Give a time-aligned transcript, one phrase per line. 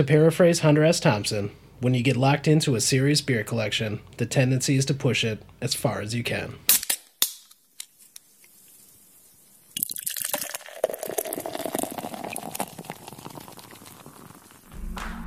[0.00, 0.98] To paraphrase Hunter S.
[0.98, 1.50] Thompson,
[1.80, 5.42] when you get locked into a serious beer collection, the tendency is to push it
[5.60, 6.54] as far as you can.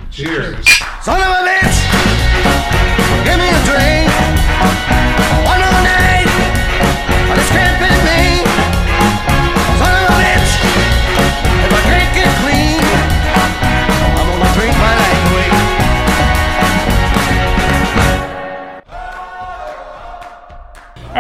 [0.10, 0.68] Cheers.
[1.04, 1.73] Son of a bitch!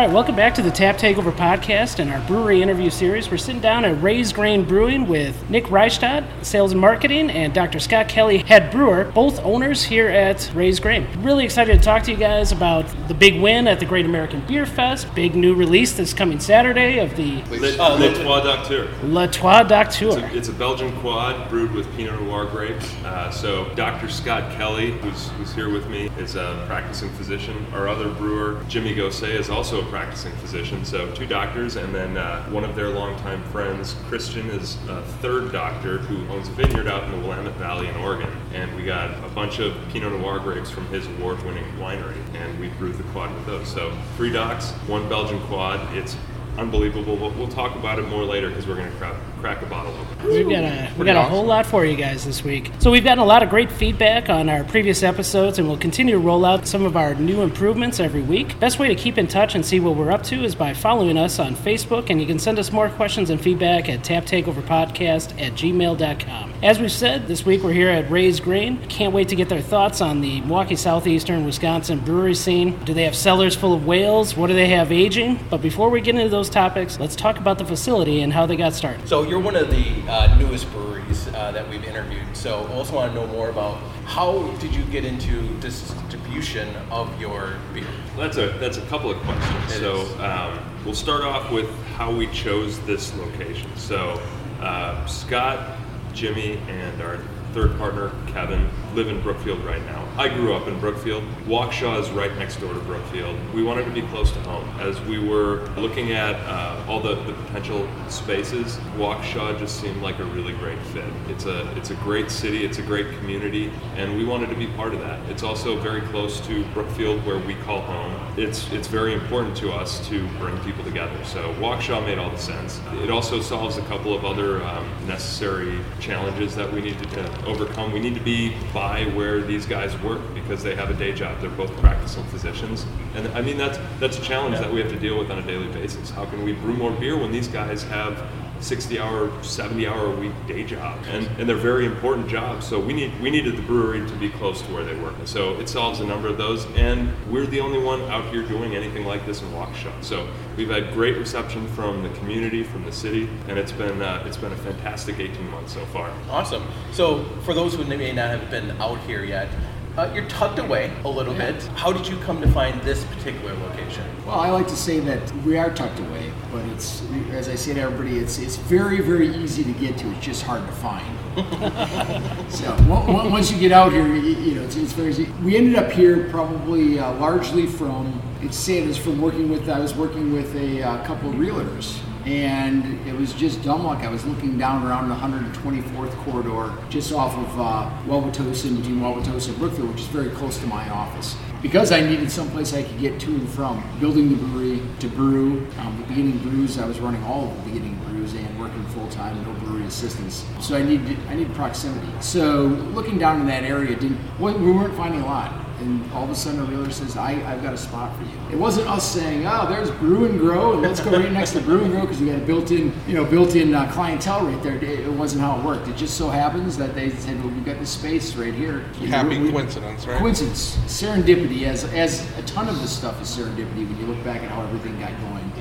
[0.07, 3.31] Right, welcome back to the Tap Takeover podcast and our brewery interview series.
[3.31, 7.79] We're sitting down at Raised Grain Brewing with Nick Reichstadt, sales and marketing, and Dr.
[7.79, 11.07] Scott Kelly, head brewer, both owners here at Raised Grain.
[11.19, 14.45] Really excited to talk to you guys about the big win at the Great American
[14.45, 18.89] Beer Fest, big new release this coming Saturday of the Le, Le Trois Docteur.
[19.03, 20.17] La Trois Docteur.
[20.25, 22.93] It's a, it's a Belgian quad brewed with Pinot Noir grapes.
[23.05, 24.09] Uh, so Dr.
[24.09, 27.65] Scott Kelly, who's, who's here with me, is a practicing physician.
[27.71, 30.83] Our other brewer, Jimmy Gosset, is also a practicing physician.
[30.83, 35.51] So two doctors, and then uh, one of their longtime friends, Christian, is a third
[35.51, 38.27] doctor who owns a vineyard out in the Willamette Valley in Oregon.
[38.55, 42.69] And we got a bunch of Pinot Noir grapes from his award-winning winery, and we
[42.69, 43.67] brewed the quad with those.
[43.67, 45.95] So three docs, one Belgian quad.
[45.95, 46.17] It's
[46.57, 47.15] unbelievable.
[47.15, 49.93] But we'll talk about it more later because we're going to crack, crack a bottle
[49.99, 50.29] open.
[50.29, 52.71] We've got a we got a whole lot for you guys this week.
[52.79, 56.13] So we've gotten a lot of great feedback on our previous episodes, and we'll continue
[56.13, 58.57] to roll out some of our new improvements every week.
[58.61, 61.17] Best way to keep in touch and see what we're up to is by following
[61.17, 65.51] us on Facebook, and you can send us more questions and feedback at taptakeoverpodcast at
[65.55, 66.53] gmail.com.
[66.63, 68.79] As we've said, this week we're here at Raised Grain.
[68.87, 72.81] Can't wait to get their thoughts on the Milwaukee Southeastern Wisconsin brewery scene.
[72.85, 74.37] Do they have cellars full of whales?
[74.37, 75.37] What do they have aging?
[75.49, 78.55] But before we get into those topics, let's talk about the facility and how they
[78.55, 79.09] got started.
[79.09, 82.37] So you're one of the uh, newest breweries uh, that we've interviewed.
[82.37, 87.19] So I also want to know more about how did you get into distribution of
[87.19, 87.87] your beer?
[88.15, 89.73] That's a that's a couple of questions.
[89.73, 93.75] It so um, we'll start off with how we chose this location.
[93.75, 94.21] So
[94.61, 95.79] uh, Scott,
[96.13, 97.17] Jimmy, and our
[97.55, 100.07] third partner Kevin live in Brookfield right now.
[100.17, 101.23] I grew up in Brookfield.
[101.45, 103.35] Waukesha is right next door to Brookfield.
[103.53, 104.69] We wanted to be close to home.
[104.79, 110.19] As we were looking at uh, all the, the potential spaces, Waukesha just seemed like
[110.19, 111.11] a really great fit.
[111.29, 112.63] It's a it's a great city.
[112.63, 115.19] It's a great community, and we wanted to be part of that.
[115.29, 118.13] It's also very close to Brookfield, where we call home.
[118.37, 121.17] It's it's very important to us to bring people together.
[121.25, 122.79] So Waukesha made all the sense.
[123.01, 127.91] It also solves a couple of other um, necessary challenges that we need to overcome.
[127.91, 131.39] We need to be by where these guys work because they have a day job.
[131.39, 132.85] They're both practicing physicians,
[133.15, 135.41] and I mean that's that's a challenge that we have to deal with on a
[135.41, 136.09] daily basis.
[136.09, 138.21] How can we brew more beer when these guys have
[138.63, 142.65] 60 hour, 70 hour a week day job, and, and they're very important jobs.
[142.65, 145.15] So we need we needed the brewery to be close to where they work.
[145.25, 148.75] So it solves a number of those, and we're the only one out here doing
[148.75, 149.91] anything like this in Waukesha.
[150.03, 154.23] So we've had great reception from the community, from the city, and it's been uh,
[154.25, 156.11] it's been a fantastic 18 months so far.
[156.29, 156.65] Awesome.
[156.91, 159.49] So for those who may not have been out here yet,
[159.97, 161.61] uh, you're tucked away a little bit.
[161.75, 164.03] How did you come to find this particular location?
[164.25, 167.73] Well, I like to say that we are tucked away, but it's as I say
[167.73, 170.11] to everybody, it's it's very very easy to get to.
[170.11, 171.03] It's just hard to find.
[172.51, 175.25] so on- on- once you get out here, you, you know it's, it's very easy.
[175.43, 179.79] We ended up here probably uh, largely from it's sad is from working with I
[179.79, 181.99] was working with a uh, couple of realtors.
[182.25, 183.99] And it was just dumb luck.
[183.99, 189.49] I was looking down around the 124th corridor, just off of uh, Wauwatosa, between Wauwatosa
[189.49, 192.99] and Brookfield, which is very close to my office because I needed someplace I could
[192.99, 193.81] get to and from.
[193.99, 197.71] Building the brewery to brew, um, the beginning brews, I was running all of the
[197.71, 200.45] beginning brews and working full time, no brewery assistants.
[200.59, 202.11] So I needed I needed proximity.
[202.19, 205.72] So looking down in that area, didn't we weren't finding a lot.
[205.83, 208.31] And all of a sudden, a realtor says, I, "I've got a spot for you."
[208.51, 211.61] It wasn't us saying, "Oh, there's Brew and Grow, and let's go right next to
[211.61, 214.77] Brew and Grow," because we got a built-in, you know, built-in uh, clientele right there.
[214.81, 215.87] It, wasn't how it worked.
[215.89, 219.39] It just so happens that they said, "Well, we've got this space right here." Happy
[219.39, 220.17] we- coincidence, right?
[220.19, 224.41] Coincidence, serendipity, as as a ton of this stuff is serendipity when you look back
[224.41, 225.51] at how everything got going.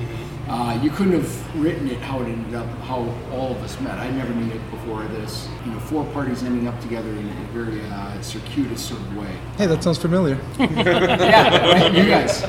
[0.47, 2.99] Uh, you couldn't have written it how it ended up, how
[3.31, 3.97] all of us met.
[3.97, 5.47] I never knew it before this.
[5.65, 9.35] You know, four parties ending up together in a very uh, circuitous sort of way.
[9.57, 10.37] Hey, that sounds familiar.
[10.59, 12.41] yeah, right, you guys.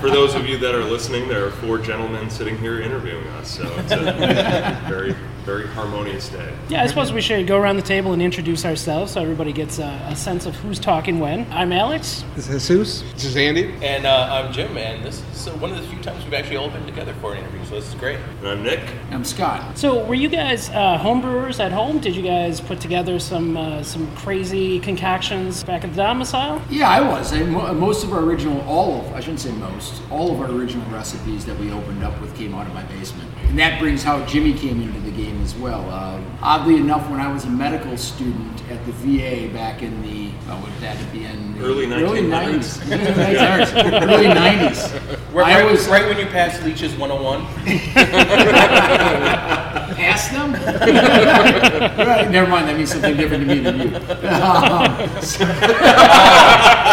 [0.00, 3.50] For those of you that are listening, there are four gentlemen sitting here interviewing us,
[3.50, 5.14] so it's a very
[5.44, 6.52] very harmonious day.
[6.70, 9.78] Yeah, I suppose we should go around the table and introduce ourselves so everybody gets
[9.78, 11.46] a, a sense of who's talking when.
[11.52, 12.24] I'm Alex.
[12.34, 13.02] This is Jesus.
[13.12, 13.74] This is Andy.
[13.82, 16.56] And uh, I'm Jim, and this is uh, one of the few times we've actually
[16.56, 18.18] all been together for an interview, so this is great.
[18.38, 18.80] And I'm Nick.
[19.10, 19.76] I'm Scott.
[19.76, 21.98] So, were you guys uh, homebrewers at home?
[21.98, 26.62] Did you guys put together some uh, some crazy concoctions back at the domicile?
[26.70, 27.34] Yeah, I was.
[27.34, 30.50] I, mo- most of our original, all of, I shouldn't say most, all of our
[30.50, 33.30] original recipes that we opened up with came out of my basement.
[33.48, 35.88] And that brings how Jimmy came into the game as well.
[35.88, 40.30] Uh, oddly enough, when I was a medical student at the VA back in the,
[40.48, 41.54] oh, what would that be in?
[41.54, 42.90] the Early Early 90s.
[44.10, 45.32] early 90s.
[45.32, 49.58] Right, I was, right when you passed Leech's 101.
[50.04, 50.52] Ask them?
[52.06, 53.96] right, never mind, that means something different to me than you.
[53.96, 55.44] Um, so-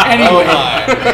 [0.08, 0.46] anyway,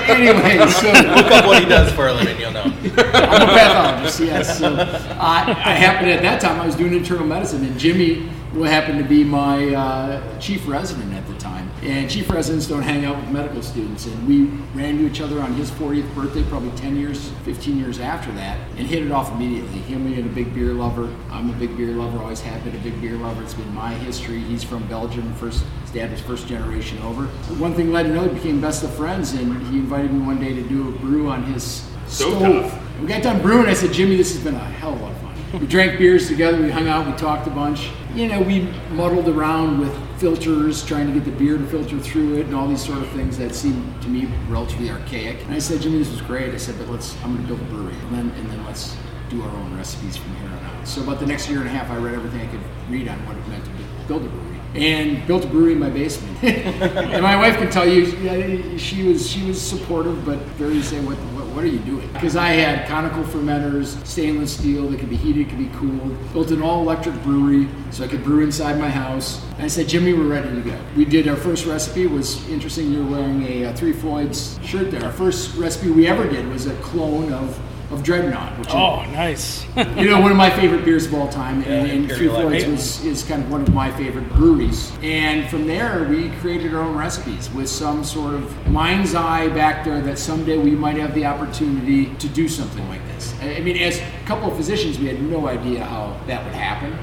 [0.08, 2.62] anyway, so Look up what he does for a living, you'll know.
[2.64, 4.58] I'm a pathologist, yes.
[4.58, 4.74] So
[5.20, 8.98] I, I happened at that time, I was doing internal medicine, and Jimmy what happened
[8.98, 11.70] to be my uh, chief resident at the time.
[11.82, 14.06] And chief residents don't hang out with medical students.
[14.06, 18.00] And we ran into each other on his 40th birthday, probably 10 years, 15 years
[18.00, 19.78] after that, and hit it off immediately.
[19.80, 22.80] Him being a big beer lover, I'm a big beer lover, always have been a
[22.80, 23.42] big beer lover.
[23.42, 24.40] It's been my history.
[24.40, 27.26] He's from Belgium, first his dad was first generation over.
[27.56, 30.54] One thing led to another, became best of friends, and he invited me one day
[30.54, 33.00] to do a brew on his So stove.
[33.00, 33.66] We got done brewing.
[33.66, 35.27] I said, Jimmy, this has been a hell of a fun.
[35.54, 36.60] We drank beers together.
[36.60, 37.06] We hung out.
[37.06, 37.88] We talked a bunch.
[38.14, 42.36] You know, we muddled around with filters, trying to get the beer to filter through
[42.38, 45.42] it, and all these sort of things that seemed to me relatively archaic.
[45.44, 46.52] And I said, Jimmy, this was great.
[46.52, 47.16] I said, but let's.
[47.22, 48.94] I'm going to build a brewery, and then and then let's
[49.30, 50.86] do our own recipes from here on out.
[50.86, 52.60] So about the next year and a half, I read everything I could
[52.90, 53.70] read on what it meant to
[54.06, 54.60] build a brewery.
[54.74, 56.44] And built a brewery in my basement.
[56.44, 61.16] and my wife can tell you, she was she was supportive, but very say, what,
[61.58, 62.08] what are you doing?
[62.12, 66.32] Because I had conical fermenters, stainless steel that could be heated, could be cooled.
[66.32, 69.44] Built an all-electric brewery, so I could brew inside my house.
[69.54, 70.80] And I said, Jimmy, we're ready to go.
[70.96, 72.06] We did our first recipe.
[72.06, 72.92] Was interesting.
[72.92, 75.04] You're wearing a, uh Three Floyds shirt there.
[75.04, 77.58] Our first recipe we ever did was a clone of
[77.90, 79.64] of Dreadnaught, which Oh, nice.
[79.96, 82.64] you know, one of my favorite beers of all time, and, Yeah, and Three Floyds
[82.64, 82.70] IPA.
[82.72, 84.92] was, is kind of one of my favorite breweries.
[85.02, 89.84] And from there, we created our own recipes with some sort of mind's eye back
[89.86, 93.07] there that someday we might have the opportunity to do something like this.
[93.40, 96.54] I I mean, as a couple of physicians, we had no idea how that would
[96.54, 96.96] happen,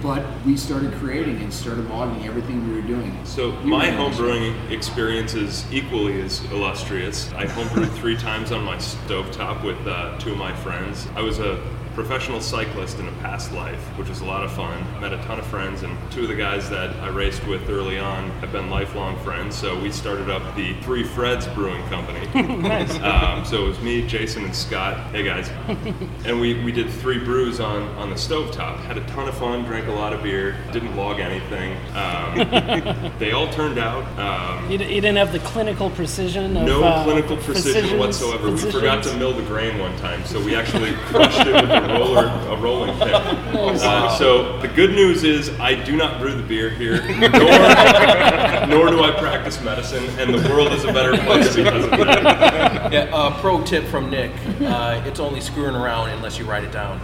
[0.02, 3.18] but we started creating and started logging everything we were doing.
[3.24, 7.32] So We my homebrewing experience is equally as illustrious.
[7.32, 11.08] I homebrewed three times on my stovetop with uh, two of my friends.
[11.16, 11.60] I was a
[11.94, 14.82] professional cyclist in a past life, which was a lot of fun.
[15.00, 17.98] Met a ton of friends, and two of the guys that I raced with early
[17.98, 19.54] on have been lifelong friends.
[19.56, 22.26] So we started up the Three Freds Brewing Company.
[22.62, 22.98] nice.
[23.00, 24.96] Um, so it was me, Jason, and Scott.
[25.10, 25.50] Hey guys.
[26.24, 28.78] And we, we did three brews on, on the stovetop.
[28.84, 31.76] Had a ton of fun, drank a lot of beer, didn't log anything.
[31.94, 34.04] Um, they all turned out.
[34.18, 37.98] Um, You, d- you didn't have the clinical precision of no uh, clinical precision physicians-
[38.00, 38.50] whatsoever.
[38.52, 41.98] We forgot to mill the grain one time, so we actually crushed it with a
[41.98, 43.12] roller, a rolling pin.
[43.12, 48.90] Uh, so the good news is I do not brew the beer here, nor, nor
[48.90, 52.92] do I practice medicine, and the world is a better place because of that.
[52.92, 56.72] Yeah, uh, pro tip from Nick uh, it's only screwing around unless you write it
[56.72, 57.00] down.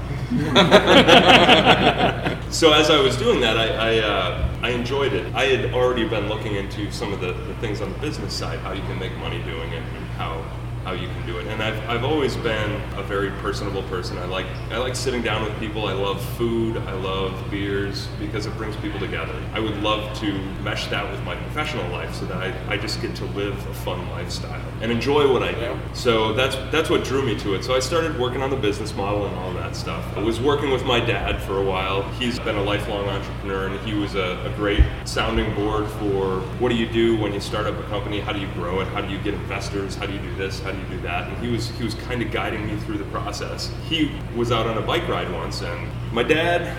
[2.50, 5.34] So as I was doing that, I I, uh, I enjoyed it.
[5.34, 8.58] I had already been looking into some of the, the things on the business side,
[8.60, 10.44] how you can make money doing it, and how
[10.88, 11.46] how you can do it.
[11.48, 14.16] And I've, I've always been a very personable person.
[14.16, 15.86] I like I like sitting down with people.
[15.86, 16.78] I love food.
[16.78, 19.34] I love beers because it brings people together.
[19.52, 20.32] I would love to
[20.62, 23.74] mesh that with my professional life so that I, I just get to live a
[23.74, 25.78] fun lifestyle and enjoy what I do.
[25.92, 27.64] So that's that's what drew me to it.
[27.64, 30.02] So I started working on the business model and all that stuff.
[30.16, 32.02] I was working with my dad for a while.
[32.12, 36.70] He's been a lifelong entrepreneur and he was a, a great sounding board for what
[36.70, 38.20] do you do when you start up a company?
[38.20, 38.88] How do you grow it?
[38.88, 39.94] How do you get investors?
[39.94, 40.60] How do you do this?
[40.60, 41.28] How do do that?
[41.28, 43.72] And he was he was kind of guiding me through the process.
[43.88, 46.76] He was out on a bike ride once and my dad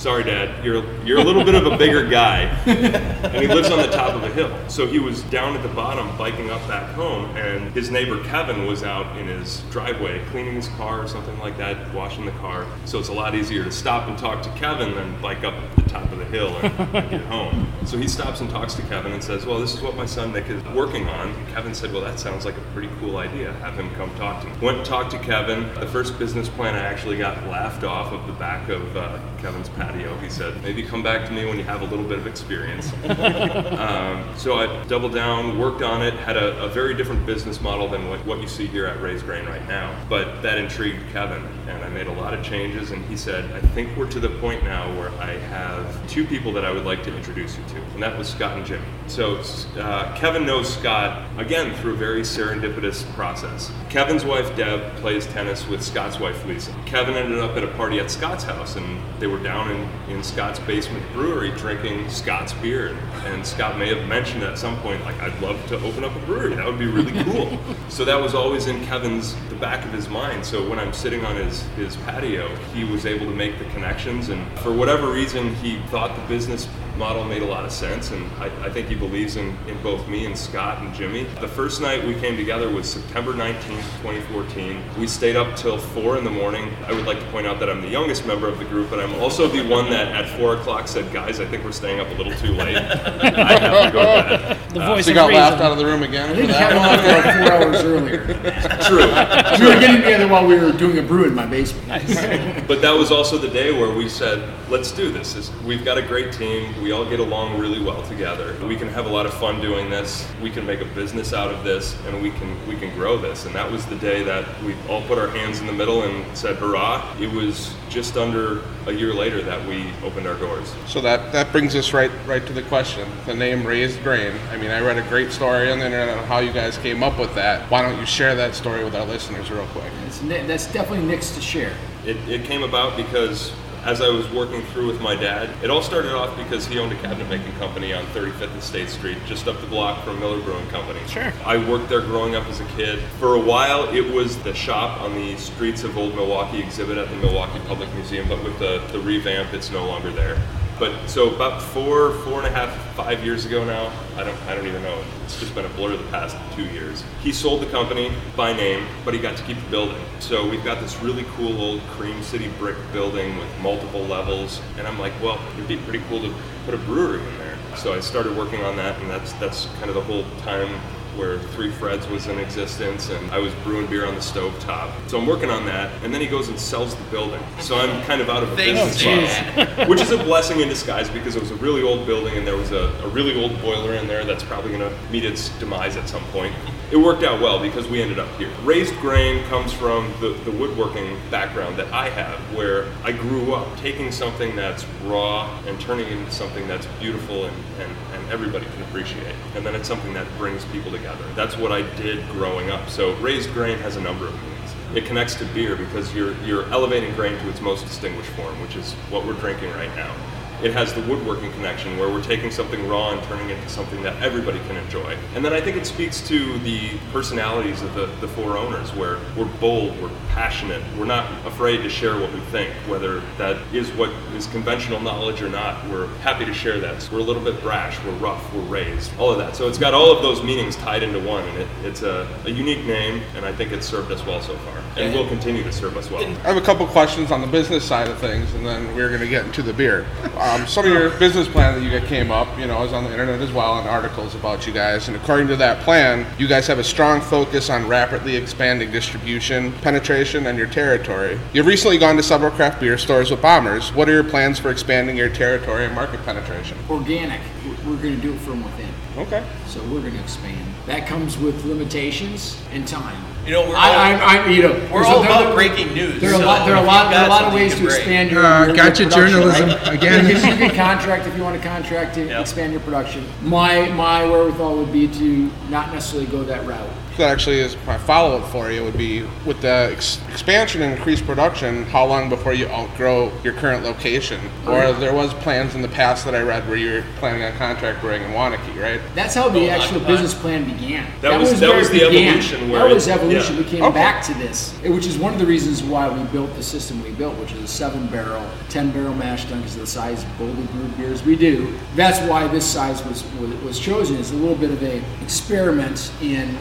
[0.00, 0.64] Sorry, Dad.
[0.64, 4.14] You're you're a little bit of a bigger guy, and he lives on the top
[4.14, 4.50] of a hill.
[4.66, 8.66] So he was down at the bottom biking up back home, and his neighbor Kevin
[8.66, 12.64] was out in his driveway cleaning his car or something like that, washing the car.
[12.86, 15.82] So it's a lot easier to stop and talk to Kevin than bike up the
[15.82, 17.70] top of the hill and get home.
[17.84, 20.32] So he stops and talks to Kevin and says, "Well, this is what my son
[20.32, 23.52] Nick is working on." Kevin said, "Well, that sounds like a pretty cool idea.
[23.52, 25.68] Have him come talk to me." Went and talked to Kevin.
[25.74, 29.68] The first business plan I actually got laughed off of the back of uh, Kevin's
[29.68, 30.16] pad patio.
[30.18, 32.92] He said, maybe come back to me when you have a little bit of experience.
[33.04, 37.88] um, so I doubled down, worked on it, had a, a very different business model
[37.88, 39.94] than what, what you see here at Raised Grain right now.
[40.08, 42.90] But that intrigued Kevin, and I made a lot of changes.
[42.92, 46.52] And he said, I think we're to the point now where I have two people
[46.52, 48.84] that I would like to introduce you to, and that was Scott and Jimmy.
[49.06, 49.42] So
[49.76, 53.72] uh, Kevin knows Scott again through a very serendipitous process.
[53.88, 56.72] Kevin's wife Deb plays tennis with Scott's wife Lisa.
[56.86, 60.22] Kevin ended up at a party at Scott's house, and they were down in, in
[60.22, 62.96] Scott's basement brewery drinking Scott's beer.
[63.24, 66.18] And Scott may have mentioned at some point, like, I'd love to open up a
[66.20, 66.54] brewery.
[66.54, 67.58] That would be really cool.
[67.88, 70.44] so that was always in Kevin's the back of his mind.
[70.44, 74.28] So when I'm sitting on his his patio, he was able to make the connections,
[74.28, 76.68] and for whatever reason, he thought the business
[77.00, 80.06] model made a lot of sense, and I, I, think he believes in, in both
[80.06, 81.24] me and Scott and Jimmy.
[81.40, 84.82] The first night we came together was September 19th, 2014.
[84.98, 86.70] We stayed up till 4 in the morning.
[86.86, 89.00] I would like to point out that I'm the youngest member of the group, but
[89.00, 92.08] I'm also the one that at 4 o'clock said, guys, I think we're staying up
[92.10, 92.76] a little too late.
[92.76, 94.58] I have to go to bed.
[94.74, 95.42] The voice So you got reason.
[95.42, 97.24] laughed out of the room again I for think that one?
[97.24, 98.24] like four hours earlier.
[98.84, 99.66] True.
[99.66, 102.68] We were getting together while we were doing a brew in my basement.
[102.68, 105.32] But that was also the day where we said, let's do this.
[105.32, 106.80] This- We've got a great team.
[106.82, 108.56] We all get along really well together.
[108.66, 110.26] We can have a lot of fun doing this.
[110.42, 113.46] We can make a business out of this and we can we can grow this.
[113.46, 116.36] And that was the day that we all put our hands in the middle and
[116.36, 117.16] said hurrah.
[117.20, 120.74] It was just under a year later that we opened our doors.
[120.86, 123.08] So that, that brings us right right to the question.
[123.26, 124.34] The name Raised Grain.
[124.50, 127.02] I mean, I read a great story on the internet on how you guys came
[127.02, 127.70] up with that.
[127.70, 129.92] Why don't you share that story with our listeners real quick?
[130.06, 131.74] It's, ni- that's definitely Nick's to share.
[132.04, 133.52] It, it came about because
[133.84, 136.92] as I was working through with my dad, it all started off because he owned
[136.92, 140.40] a cabinet making company on 35th and State Street, just up the block from Miller
[140.42, 141.00] Brewing Company.
[141.08, 141.32] Sure.
[141.44, 143.00] I worked there growing up as a kid.
[143.18, 147.08] For a while, it was the shop on the streets of Old Milwaukee exhibit at
[147.08, 150.40] the Milwaukee Public Museum, but with the, the revamp, it's no longer there.
[150.80, 154.54] But so about four, four and a half, five years ago now, I don't, I
[154.54, 154.98] don't even know.
[155.24, 157.04] It's just been a blur the past two years.
[157.20, 160.02] He sold the company by name, but he got to keep the building.
[160.20, 164.86] So we've got this really cool old Cream City brick building with multiple levels, and
[164.86, 166.34] I'm like, well, it'd be pretty cool to
[166.64, 167.58] put a brewery in there.
[167.76, 170.80] So I started working on that, and that's that's kind of the whole time
[171.16, 174.90] where Three Freds was in existence, and I was brewing beer on the stove top.
[175.08, 177.42] So I'm working on that, and then he goes and sells the building.
[177.60, 181.10] So I'm kind of out of a business model, which is a blessing in disguise
[181.10, 183.94] because it was a really old building, and there was a, a really old boiler
[183.94, 186.54] in there that's probably going to meet its demise at some point.
[186.90, 188.50] It worked out well because we ended up here.
[188.64, 193.78] Raised grain comes from the, the woodworking background that I have, where I grew up
[193.78, 198.66] taking something that's raw and turning it into something that's beautiful and, and, and everybody
[198.66, 199.36] can appreciate.
[199.54, 201.24] And then it's something that brings people together.
[201.36, 202.88] That's what I did growing up.
[202.88, 204.74] So raised grain has a number of meanings.
[204.92, 208.74] It connects to beer because you're, you're elevating grain to its most distinguished form, which
[208.74, 210.12] is what we're drinking right now.
[210.62, 214.02] It has the woodworking connection where we're taking something raw and turning it into something
[214.02, 215.16] that everybody can enjoy.
[215.34, 219.18] And then I think it speaks to the personalities of the, the four owners where
[219.38, 223.90] we're bold, we're passionate, we're not afraid to share what we think, whether that is
[223.92, 225.82] what is conventional knowledge or not.
[225.88, 227.00] We're happy to share that.
[227.00, 229.56] So we're a little bit brash, we're rough, we're raised, all of that.
[229.56, 232.50] So it's got all of those meanings tied into one, and it, it's a, a
[232.50, 235.72] unique name, and I think it's served us well so far, and will continue to
[235.72, 236.22] serve us well.
[236.22, 239.22] I have a couple questions on the business side of things, and then we're going
[239.22, 240.04] to get into the beer.
[240.36, 242.92] Um, Um, some of your business plan that you got came up, you know, is
[242.92, 245.06] on the internet as well, and articles about you guys.
[245.06, 249.72] And according to that plan, you guys have a strong focus on rapidly expanding distribution,
[249.74, 251.38] penetration, and your territory.
[251.52, 253.92] You've recently gone to several craft beer stores with Bombers.
[253.92, 256.76] What are your plans for expanding your territory and market penetration?
[256.88, 257.40] Organic.
[257.64, 258.88] We're- We're going to do it from within.
[259.18, 259.44] Okay.
[259.66, 260.58] So we're going to expand.
[260.86, 263.22] That comes with limitations and time.
[263.46, 264.12] You know, we're all- I,
[264.44, 266.20] I, you know, We're there's all there- about breaking news.
[266.20, 266.66] There are a so lot.
[266.66, 267.10] There are a lot.
[267.10, 267.96] There are a lot of ways to break.
[267.96, 270.26] expand your, Uh, your, your gotcha production, journalism again.
[270.26, 272.40] Because you can contract if you want to contract to Yep.
[272.40, 273.24] expand your production.
[273.42, 276.88] My my wherewithal would be to not necessarily go that route.
[277.20, 280.94] So that actually is my follow-up for you would be with the ex- expansion and
[280.94, 281.84] increased production.
[281.84, 284.40] How long before you outgrow your current location?
[284.66, 287.52] Or there was plans in the past that I read where you were planning on
[287.58, 289.02] contract brewing in Waunakee, right?
[289.14, 290.06] That's how the Oh, actual occupied.
[290.06, 291.04] business plan began.
[291.20, 292.28] That was- that where was it the began.
[292.28, 293.56] evolution where that it- was evolution.
[293.56, 293.62] yeah.
[293.64, 293.94] We came Okay.
[293.94, 297.02] back to this, eh, which is one of the reasons why we built the system
[297.04, 300.22] we built, which is a seven barrel, ten barrel mash tun because of the size
[300.22, 301.68] of boldly brewed beers we do.
[301.96, 304.16] That's why this size was was, was chosen.
[304.16, 306.56] It's a little bit of a experiment in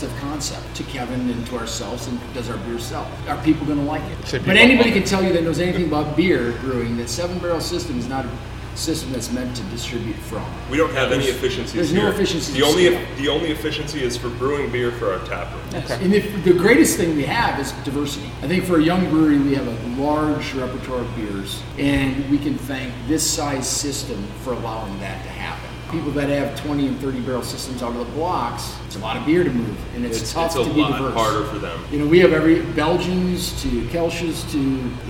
[0.00, 2.06] test of concept to Kevin and to ourselves.
[2.06, 3.10] And does our beer sell?
[3.28, 4.42] Are people going to like it?
[4.46, 7.98] But anybody can tell you that knows anything about beer brewing that seven barrel system
[7.98, 8.30] is not a
[8.76, 10.44] system that's meant to distribute from.
[10.70, 12.10] We don't have any There's- efficiencies there's no here.
[12.12, 13.06] efficiencies The only scale.
[13.18, 15.82] the only efficiency is for brewing beer for our tap room.
[16.00, 18.30] And the, the greatest thing we have is diversity.
[18.42, 22.38] I think for a young brewery, we have a large repertoire of beers, and we
[22.38, 25.69] can thank this size system for allowing that to happen.
[25.90, 29.16] People that have 20 and 30 barrel systems out of the blocks, it's a lot
[29.16, 31.14] of beer to move, and it's, It's, tough it's a to be lot diverse.
[31.14, 31.84] harder for them.
[31.90, 34.58] You know, we have every Belgians to Kolsches to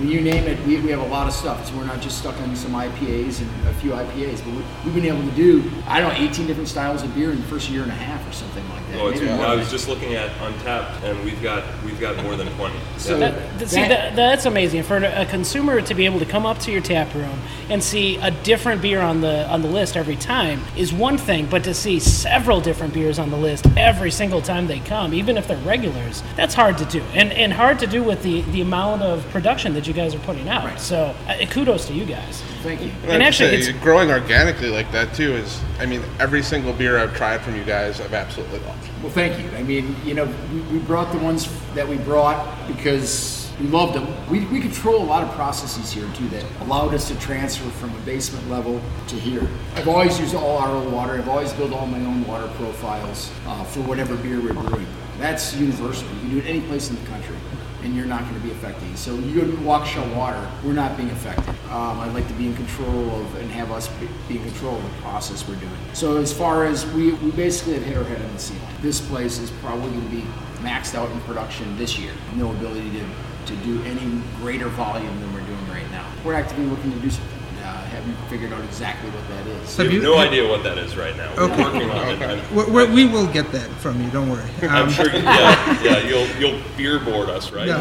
[0.03, 0.59] you name it.
[0.65, 1.67] We, we have a lot of stuff.
[1.67, 4.95] So we're not just stuck on some IPAs and a few IPAs, but we, we've
[4.95, 7.69] been able to do I don't know 18 different styles of beer in the first
[7.69, 8.80] year and a half or something like that.
[8.93, 9.31] Well, it's, Maybe.
[9.31, 12.75] I was just looking at Untappd, and we've got we've got more than twenty.
[12.97, 13.29] So- Yeah.
[13.31, 16.59] That, that- see, that, that's amazing for a consumer to be able to come up
[16.59, 20.15] to your tap room and see a different beer on the on the list every
[20.17, 24.41] time is one thing, but to see several different beers on the list every single
[24.41, 27.87] time they come, even if they're regulars, that's hard to do, and and hard to
[27.87, 30.65] do with the the amount of production that you guys are putting out.
[30.65, 30.79] Right.
[30.79, 32.43] So, uh, kudos to you guys.
[32.61, 32.91] Thank you.
[33.03, 36.97] And, And actually, it's- growing organically like that too is, I mean, every single beer
[36.99, 38.87] I've tried from you guys, I've absolutely loved.
[39.01, 39.49] Well, thank you.
[39.57, 43.93] I mean, you know, we, we brought the ones that we brought because we loved
[43.95, 44.07] them.
[44.29, 47.95] We, we control a lot of processes here too that allowed us to transfer from
[47.95, 49.47] a basement level to here.
[49.75, 51.13] I've always used all our own water.
[51.13, 54.87] I've always built all my own water profiles uh, for whatever beer we're brewing.
[55.19, 56.07] That's universal.
[56.13, 57.35] You can do it any place in the country.
[57.83, 58.95] And you're not going to be affecting.
[58.95, 61.49] So you to Waukesha Water, we're not being affected.
[61.71, 64.75] Um, I'd like to be in control of and have us be, be in control
[64.75, 65.73] of the process we're doing.
[65.93, 68.61] So as far as we, we basically have hit our head on the ceiling.
[68.81, 70.21] This place is probably going to be
[70.59, 72.13] maxed out in production this year.
[72.35, 73.05] No ability to,
[73.47, 76.07] to do any greater volume than we're doing right now.
[76.23, 77.40] We're actively looking to do something.
[78.01, 79.77] Haven't figured out exactly what that is.
[79.77, 81.31] We Have have you- no have- idea what that is right now.
[81.37, 82.21] We're working on it.
[82.21, 84.09] I'm, We, we- we will get that from you.
[84.09, 84.43] Don't worry.
[84.63, 85.05] I'm Um, sure.
[85.05, 85.99] You, yeah, yeah.
[86.07, 87.67] You'll you'll beer board us, right?
[87.67, 87.77] Yeah.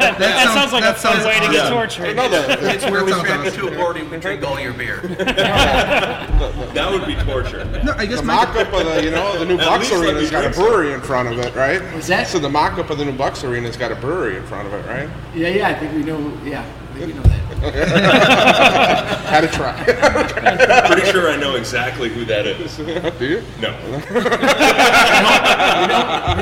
[0.00, 1.72] That, that sounds like a fun sounds way to get awesome.
[1.74, 2.16] tortured.
[2.74, 5.00] It's where we sounds strap you to a board and we drink all your beer.
[6.74, 7.64] That would be torture.
[7.84, 10.02] No, I guess The my, mock-up of the, you know, the new At Bucks least
[10.02, 11.82] let got a brewery in front of it, right?
[11.94, 14.66] Is that- So the mock-up of the new Bucks Arena's got a brewery in front
[14.68, 15.08] of it, right?
[15.34, 16.32] Yeah, yeah, I think we know.
[16.44, 16.64] Yeah,
[17.00, 17.40] I think we know that.
[19.30, 19.84] Had a try.
[20.92, 22.76] Pretty sure I know exactly who that is.
[22.76, 23.42] Do you?
[23.60, 23.74] No,
[24.10, 24.22] We're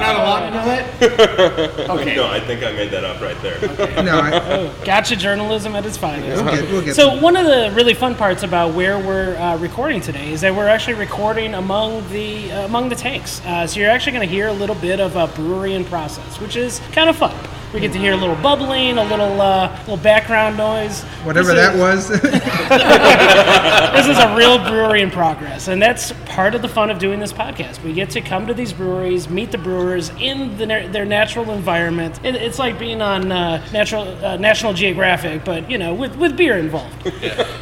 [0.00, 1.90] not allowed to know that.
[1.90, 2.16] Okay.
[2.16, 2.28] no.
[2.28, 3.60] I think I made that up right there.
[4.02, 6.42] no, I, Gotcha journalism at its finest.
[6.42, 9.56] we'll get, we'll get So one of the really fun parts about where we're uh,
[9.58, 13.40] recording today is that we're actually recording among the uh, among the tanks.
[13.44, 16.40] Uh, so you're actually going to hear a little bit of a brewery in process,
[16.40, 17.34] which is kind of fun.
[17.72, 21.02] We get to hear a little bubbling, a little uh, little background noise.
[21.24, 22.08] whatever This that is- was.
[23.92, 27.20] this is a real brewery in progress, and that's part of the fun of doing
[27.20, 27.82] this podcast.
[27.82, 32.18] We get to come to these breweries, meet the brewers in the, their natural environment.
[32.24, 36.36] It, it's like being on uh, natural uh, National Geographic, but you know, with, with
[36.36, 37.12] beer involved.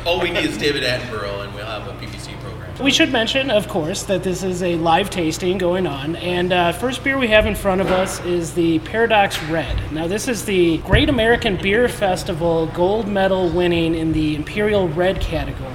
[0.07, 1.36] All we need is David Attenborough
[2.81, 6.73] We should mention, of course, that this is a live tasting going on, and uh,
[6.73, 9.93] first beer we have in front of us is the Paradox Red.
[9.93, 15.23] Now, this is the Great American Beer Festival gold medal winning in the Imperial Red
[15.23, 15.73] category.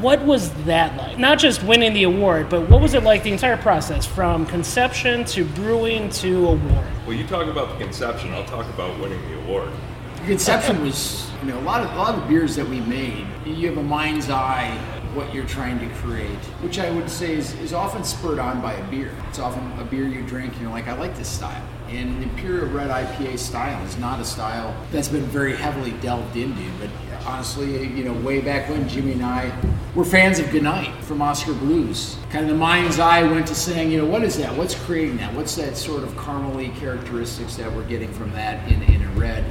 [0.00, 1.18] What was that like?
[1.18, 5.24] Not just winning the award, but what was it like the entire process from conception
[5.24, 6.86] to brewing to award?
[7.08, 8.32] Well, you talk about the conception.
[8.32, 9.72] I'll talk about winning the award.
[10.20, 13.26] The conception was, you know, a lot of a lot of beers that we made.
[13.44, 14.78] You have a mind's eye
[15.16, 18.74] what you're trying to create, which I would say is, is often spurred on by
[18.74, 19.10] a beer.
[19.28, 21.66] It's often a beer you drink and you're like, I like this style.
[21.88, 26.62] And Imperial Red IPA style is not a style that's been very heavily delved into.
[26.78, 26.90] But
[27.24, 29.52] honestly, you know, way back when Jimmy and I
[29.94, 33.90] were fans of G'Knight from Oskar Blues, kind of the mind's eye went to saying,
[33.90, 34.54] you know, what is that?
[34.54, 35.32] What's creating that?
[35.34, 39.44] What's that sort of caramely characteristics that we're getting from that in, in a red?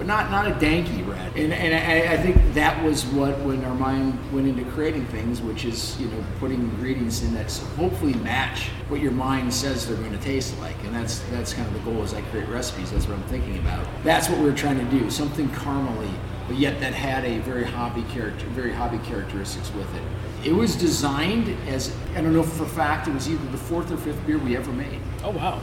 [0.00, 1.36] But not not a danky red.
[1.36, 5.42] And and I, I think that was what when our mind went into creating things,
[5.42, 9.98] which is you know putting ingredients in that hopefully match what your mind says they're
[9.98, 10.82] going to taste like.
[10.84, 12.90] And that's that's kind of the goal as I create recipes.
[12.90, 13.86] That's what I'm thinking about.
[14.02, 15.10] That's what we're trying to do.
[15.10, 16.10] Something caramely,
[16.48, 20.48] but yet that had a very hoppy character, very hoppy characteristics with it.
[20.48, 23.90] It was designed as I don't know for a fact it was either the fourth
[23.90, 24.98] or fifth beer we ever made.
[25.22, 25.60] Oh, wow.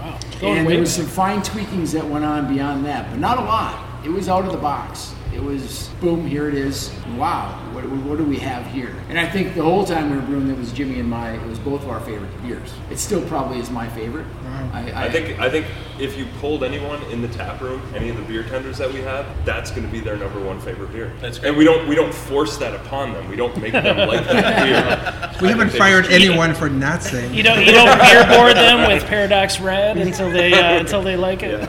[0.00, 0.18] Wow.
[0.40, 3.42] Going And there was some fine tweakings that went on beyond that, but not a
[3.42, 4.04] lot.
[4.04, 5.14] It was out of the box.
[5.34, 6.92] It was boom, here it is.
[7.16, 8.94] Wow, what, what do we have here?
[9.08, 11.32] And I think the whole time we were brewing, it was Jimmy and my.
[11.32, 12.72] It was both of our favorite beers.
[12.90, 14.26] It still probably is my favorite.
[14.72, 15.66] I, I, I think I think
[15.98, 19.00] if you polled anyone in the tap room, any of the beer tenders that we
[19.00, 21.12] have, that's going to be their number one favorite beer.
[21.20, 21.50] That's great.
[21.50, 23.28] And we don't we don't force that upon them.
[23.28, 25.40] We don't make them like that beer.
[25.40, 27.34] we I haven't fired anyone for not saying.
[27.34, 31.16] You don't you don't beer board them with Paradox Red until they uh, until they
[31.16, 31.68] like it.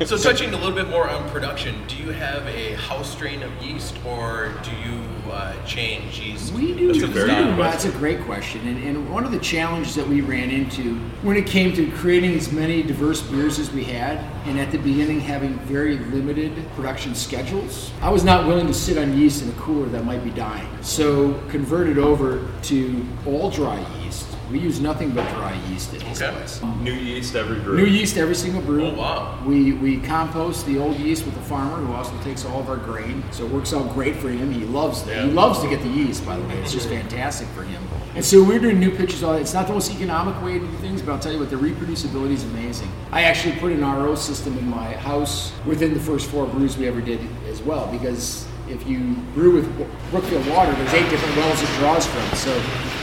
[0.10, 3.62] So touching a little bit more on production, do you have a house strain of
[3.62, 6.52] yeast, or do you uh, change yeast?
[6.52, 6.90] We do.
[6.90, 7.14] as we it do.
[7.14, 7.58] goes down?
[7.58, 8.66] That's a great question.
[8.66, 12.34] And, and one of the challenges that we ran into when it came to creating
[12.34, 17.14] as many diverse beers as we had, and at the beginning having very limited production
[17.14, 20.30] schedules, I was not willing to sit on yeast in a cooler that might be
[20.30, 20.68] dying.
[20.82, 24.26] So converted over to all dry yeast.
[24.50, 26.32] We use nothing but dry yeast at this Okay.
[26.36, 26.60] place.
[26.82, 27.76] New yeast every brew.
[27.76, 28.86] New yeast every single brew.
[28.86, 29.38] Oh, wow.
[29.46, 32.76] We we compost the old yeast with the farmer who also takes all of our
[32.76, 33.22] grain.
[33.30, 34.50] So it works out great for him.
[34.52, 35.24] He loves that.
[35.26, 36.54] He loves to get the yeast, by the way.
[36.62, 37.80] It's just fantastic for him.
[38.16, 40.76] And so we're doing new pitches all It's not the most economic way to do
[40.78, 42.90] things, but I'll tell you what, the reproducibility is amazing.
[43.12, 46.88] I actually put an RO system in my house within the first four brews we
[46.88, 49.66] ever did as well, because if you brew with
[50.10, 52.36] Brookfield water, there's eight different wells it draws from.
[52.36, 52.50] So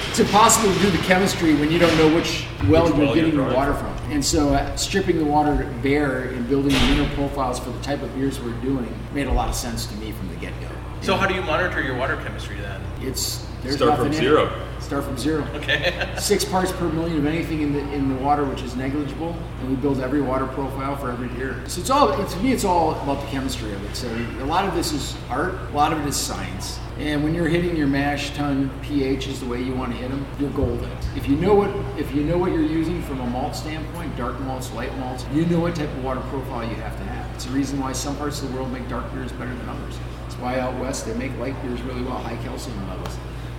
[0.10, 3.16] it's impossible to do the chemistry when you don't know which well Which you're well
[3.16, 3.96] getting your water from.
[4.12, 8.02] And so uh, stripping the water bare and building the mineral profiles for the type
[8.02, 10.70] of beers we're doing made a lot of sense to me from the get-go.
[11.02, 12.82] So how do you monitor your water chemistry then?
[13.02, 14.46] It's there's Start nothing from in zero.
[14.46, 14.82] It.
[14.82, 15.44] Start from zero.
[15.56, 16.14] Okay.
[16.20, 19.70] Six parts per million of anything in the in the water, which is negligible, and
[19.70, 21.62] we build every water profile for every beer.
[21.68, 23.96] So it's all it, to me, it's all about the chemistry of it.
[23.96, 24.08] So
[24.40, 26.80] a lot of this is art, a lot of it is science.
[27.00, 30.26] And when you're hitting your mash tun pHs the way you want to hit them,
[30.40, 30.90] you're golden.
[31.16, 34.40] If you know what if you know what you're using from a malt standpoint, dark
[34.42, 37.36] malts, light malts, you know what type of water profile you have to have.
[37.36, 39.98] It's the reason why some parts of the world make dark beers better than others.
[40.28, 43.18] It's why out west they make light beers really well, high calcium levels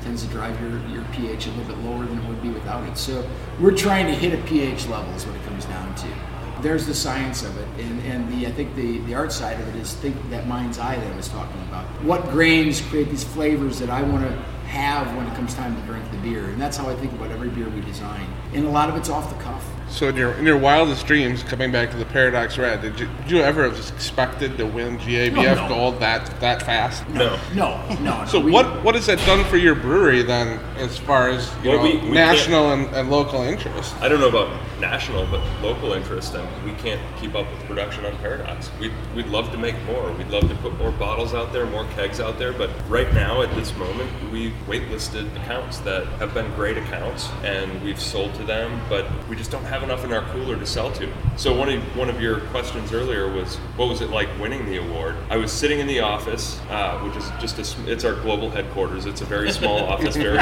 [0.09, 2.83] tends to drive your, your pH a little bit lower than it would be without
[2.88, 2.97] it.
[2.97, 3.29] So
[3.61, 6.09] we're trying to hit a pH level is what it comes down to.
[6.62, 9.68] There's the science of it, and, and the I think the, the art side of
[9.68, 11.85] it is think that mind's eye that I was talking about.
[12.03, 14.33] What grains create these flavors that I want to
[14.66, 17.31] have when it comes time to drink the beer, and that's how I think about
[17.31, 18.27] every beer we design.
[18.55, 19.62] And a lot of it's off the cuff.
[19.90, 23.09] So in your in your wildest dreams, coming back to the Paradox Red, did you,
[23.22, 25.68] did you ever have expected to win GABF No, no.
[25.68, 27.09] gold that that fast?
[27.09, 27.38] No.
[27.55, 28.20] No, no.
[28.20, 28.24] no.
[28.27, 31.70] So We- what what has that done for your brewery then, as far as you
[31.70, 33.94] Well, know, we- we national and, and local interest?
[34.01, 38.05] I don't know about national, but local interest, and we can't keep up with production
[38.05, 38.70] on Paradox.
[38.79, 40.12] We'd, we'd love to make more.
[40.12, 43.42] We'd love to put more bottles out there, more kegs out there, but right now,
[43.42, 48.44] at this moment, we've waitlisted accounts that have been great accounts, and we've sold to
[48.44, 51.08] them, but we just don't have enough in our cooler to sell to.
[51.36, 54.78] So one of, one of your questions earlier was, what was it like winning the
[54.78, 55.16] award?
[55.30, 59.06] I was sitting in the office, uh, which is just a, it's our global headquarters.
[59.06, 60.38] It's a very small office, very,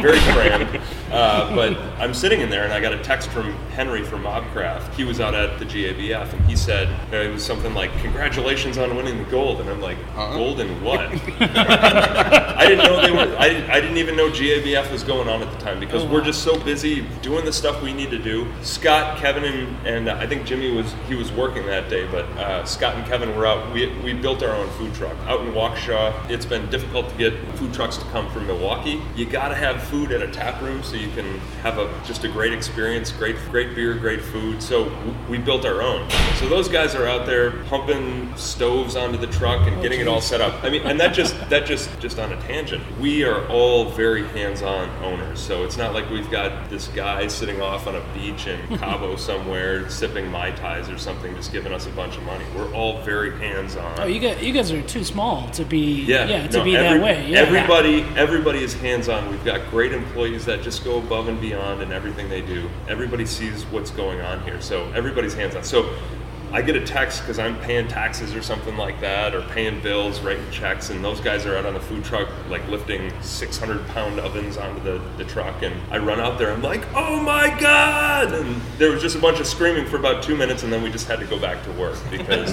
[0.00, 0.80] very crammed.
[1.10, 4.92] Uh, but I'm sitting in there, and I got a text from Henry from Mobcraft.
[4.94, 8.78] He was out at the GABF, and he said uh, it was something like, "Congratulations
[8.78, 10.34] on winning the gold." And I'm like, Uh-huh.
[10.36, 13.36] "Gold in what?" I didn't know they were.
[13.38, 13.46] I,
[13.76, 16.58] I didn't even know GABF was going on at the time because we're just so
[16.64, 18.46] busy doing the stuff we need to do.
[18.76, 22.26] Scott, Kevin, and, and uh, I think Jimmy was he was working that day, but
[22.36, 23.72] uh, Scott and Kevin were out.
[23.72, 26.28] We, we built our own food truck out in Waukesha.
[26.28, 29.00] It's been difficult to get food trucks to come from Milwaukee.
[29.14, 32.24] You got to have food at a tap room so you can have a just
[32.24, 34.62] a great experience, great great beer, great food.
[34.62, 34.94] So
[35.30, 36.10] we built our own.
[36.36, 40.20] So those guys are out there pumping stoves onto the truck and getting it all
[40.20, 40.62] set up.
[40.62, 42.84] I mean, and that just that just just on a tangent.
[43.00, 45.40] We are all very hands-on owners.
[45.40, 49.16] So it's not like we've got this guy sitting off on a beach in Cabo
[49.16, 52.44] somewhere sipping mai tais or something, just giving us a bunch of money.
[52.56, 54.00] We're all very hands-on.
[54.00, 56.76] Oh, you guys, you guys are too small to be Yeah, yeah, to no, be
[56.76, 57.26] every- that way.
[57.30, 57.38] Yeah.
[57.40, 59.30] Everybody, everybody is hands-on.
[59.30, 62.68] We've got great employees that just go above and beyond in everything they do.
[62.88, 65.64] Everybody sees what's going on here, so everybody's hands-on.
[65.64, 65.94] So.
[66.56, 70.20] I get a text because I'm paying taxes or something like that, or paying bills,
[70.22, 74.18] writing checks, and those guys are out on the food truck, like lifting 600 pound
[74.20, 75.60] ovens onto the, the truck.
[75.60, 78.32] And I run out there, I'm like, oh my God!
[78.32, 80.90] And there was just a bunch of screaming for about two minutes, and then we
[80.90, 82.48] just had to go back to work because,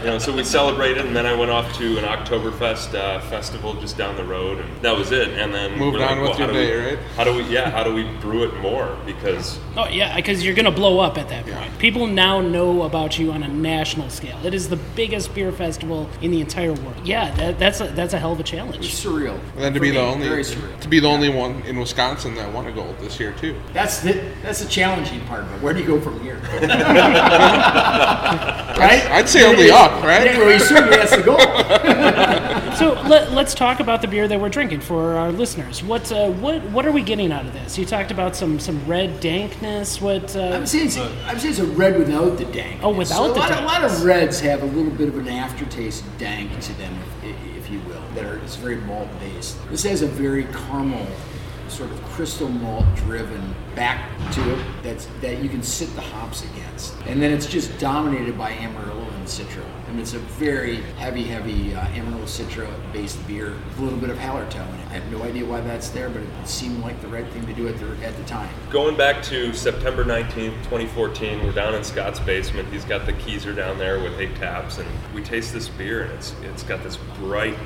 [0.00, 3.74] you know, so we celebrated, and then I went off to an Oktoberfest uh, festival
[3.74, 5.28] just down the road, and that was it.
[5.36, 6.98] And then Moved we're on with how your do we- day, right?
[7.14, 8.96] How do we, yeah, how do we brew it more?
[9.04, 11.78] Because Oh yeah, because you're gonna blow up at that point.
[11.78, 14.38] People now know about you on a national scale.
[14.44, 16.94] It is the biggest beer festival in the entire world.
[17.04, 18.94] Yeah, that, that's a, that's a hell of a It's challenge.
[18.94, 19.38] surreal.
[19.54, 22.52] And then to For be the only to be the only one in Wisconsin that
[22.52, 23.56] won a gold this year too.
[23.72, 25.62] That's the that's the challenging part of it.
[25.62, 26.36] Where do you go from here?
[28.78, 29.02] right?
[29.10, 30.26] I'd say only up, right?
[30.26, 31.38] Yeah, well, certainly that's the goal.
[32.78, 35.82] So let, let's talk about the beer that we're drinking for our listeners.
[35.82, 37.76] What uh, what what are we getting out of this?
[37.76, 40.00] You talked about some some red dankness.
[40.00, 40.36] What?
[40.36, 42.80] I Uh, would say it's I would say it's a red without the dank.
[42.84, 45.28] Oh, without so the of- a lot of reds have a little bit of an
[45.28, 48.02] aftertaste dank to them, if, if you will.
[48.14, 49.56] That are it's very malt based.
[49.70, 51.06] This has a very caramel
[51.68, 56.44] sort of crystal malt driven back to it that's that you can sit the hops
[56.44, 56.94] against.
[57.06, 59.64] And then it's just dominated by Amarillo and Citra.
[59.88, 63.98] I mean, it's a very heavy, heavy uh, Amarillo Citra based beer with a little
[63.98, 64.86] bit of Hallertau in it.
[64.88, 67.54] I have no idea why that's there, but it seemed like the right thing to
[67.54, 68.50] do at the, at the time.
[68.68, 72.68] Going back to September 19th, 2014, we're down in Scott's basement.
[72.70, 76.12] He's got the keezer down there with eight taps, and we taste this beer, and
[76.12, 77.56] it's it's got this bright,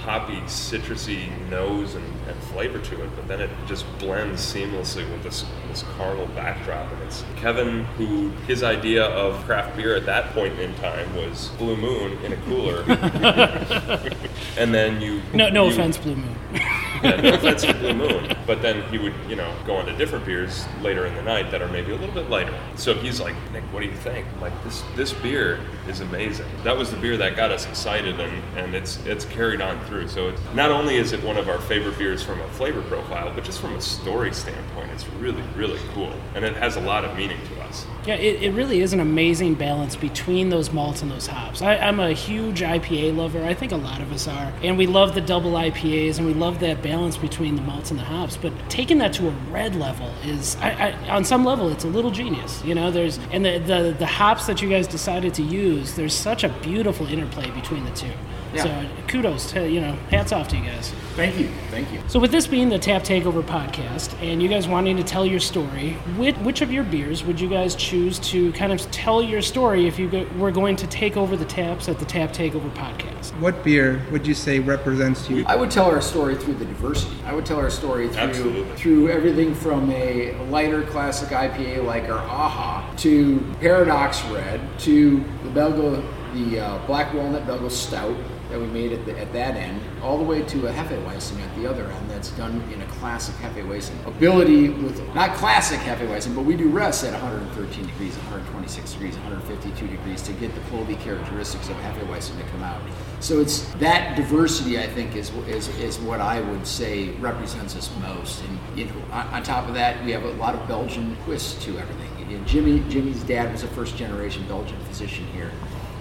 [0.00, 5.22] hoppy, citrusy nose and, and flavor to it, but then it just blends seamlessly with
[5.22, 6.90] this this caramel backdrop.
[6.92, 11.48] And it's Kevin, who his idea of craft beer at that point in time was
[11.58, 12.82] Blue Moon in a cooler,
[14.58, 16.36] and then you No, no you- offense, Blue Moon.
[17.02, 18.36] no offense to Blue Moon.
[18.46, 21.50] But then he would, you know, go on to different beers later in the night
[21.50, 22.58] that are maybe a little bit lighter.
[22.76, 24.26] So he's like, Nick, what do you think?
[24.34, 26.46] I'm like, this this beer is amazing.
[26.64, 30.08] That was the beer that got us excited, and, and it's it's carried on through.
[30.08, 33.32] So it's, not only is it one of our favorite beers from a flavor profile,
[33.34, 37.04] but just from a story standpoint, it's really really cool, and it has a lot
[37.04, 37.86] of meaning to us.
[38.06, 41.60] Yeah, it, it really is an amazing balance between those malts and those hops.
[41.60, 43.44] I, I'm a huge IPA lover.
[43.44, 44.52] I think a lot of us are.
[44.62, 48.00] And we love the double IPAs and we love that balance between the malts and
[48.00, 48.36] the hops.
[48.36, 51.88] But taking that to a red level is, I, I, on some level, it's a
[51.88, 52.64] little genius.
[52.64, 56.14] You know, there's, and the, the, the hops that you guys decided to use, there's
[56.14, 58.12] such a beautiful interplay between the two.
[58.54, 58.62] Yeah.
[58.64, 60.90] So kudos to, you know, hats off to you guys.
[61.16, 61.48] Thank you.
[61.70, 62.00] Thank you.
[62.06, 65.40] So, with this being the Tap Takeover podcast, and you guys wanting to tell your
[65.40, 69.42] story, which, which of your beers would you guys choose to kind of tell your
[69.42, 72.70] story if you go, were going to take over the taps at the Tap Takeover
[72.74, 73.38] podcast?
[73.40, 75.44] What beer would you say represents you?
[75.46, 77.16] I would tell our story through the diversity.
[77.24, 78.76] I would tell our story through Absolutely.
[78.76, 85.50] through everything from a lighter classic IPA like our AHA to Paradox Red to the
[85.50, 88.16] Belgo, the uh, Black Walnut Belgo Stout
[88.50, 91.56] that we made at, the, at that end, all the way to a Hefeweizen at
[91.56, 94.06] the other end that's done in a classic Hefeweizen.
[94.06, 99.86] Ability with, not classic Hefeweizen, but we do rests at 113 degrees, 126 degrees, 152
[99.86, 102.80] degrees to get the clothing characteristics of Hefeweizen to come out.
[103.20, 107.90] So it's that diversity, I think, is, is, is what I would say represents us
[108.00, 108.42] most.
[108.44, 111.62] And you know, on, on top of that, we have a lot of Belgian twists
[111.64, 112.30] to everything.
[112.30, 115.50] You know, Jimmy, Jimmy's dad was a first generation Belgian physician here,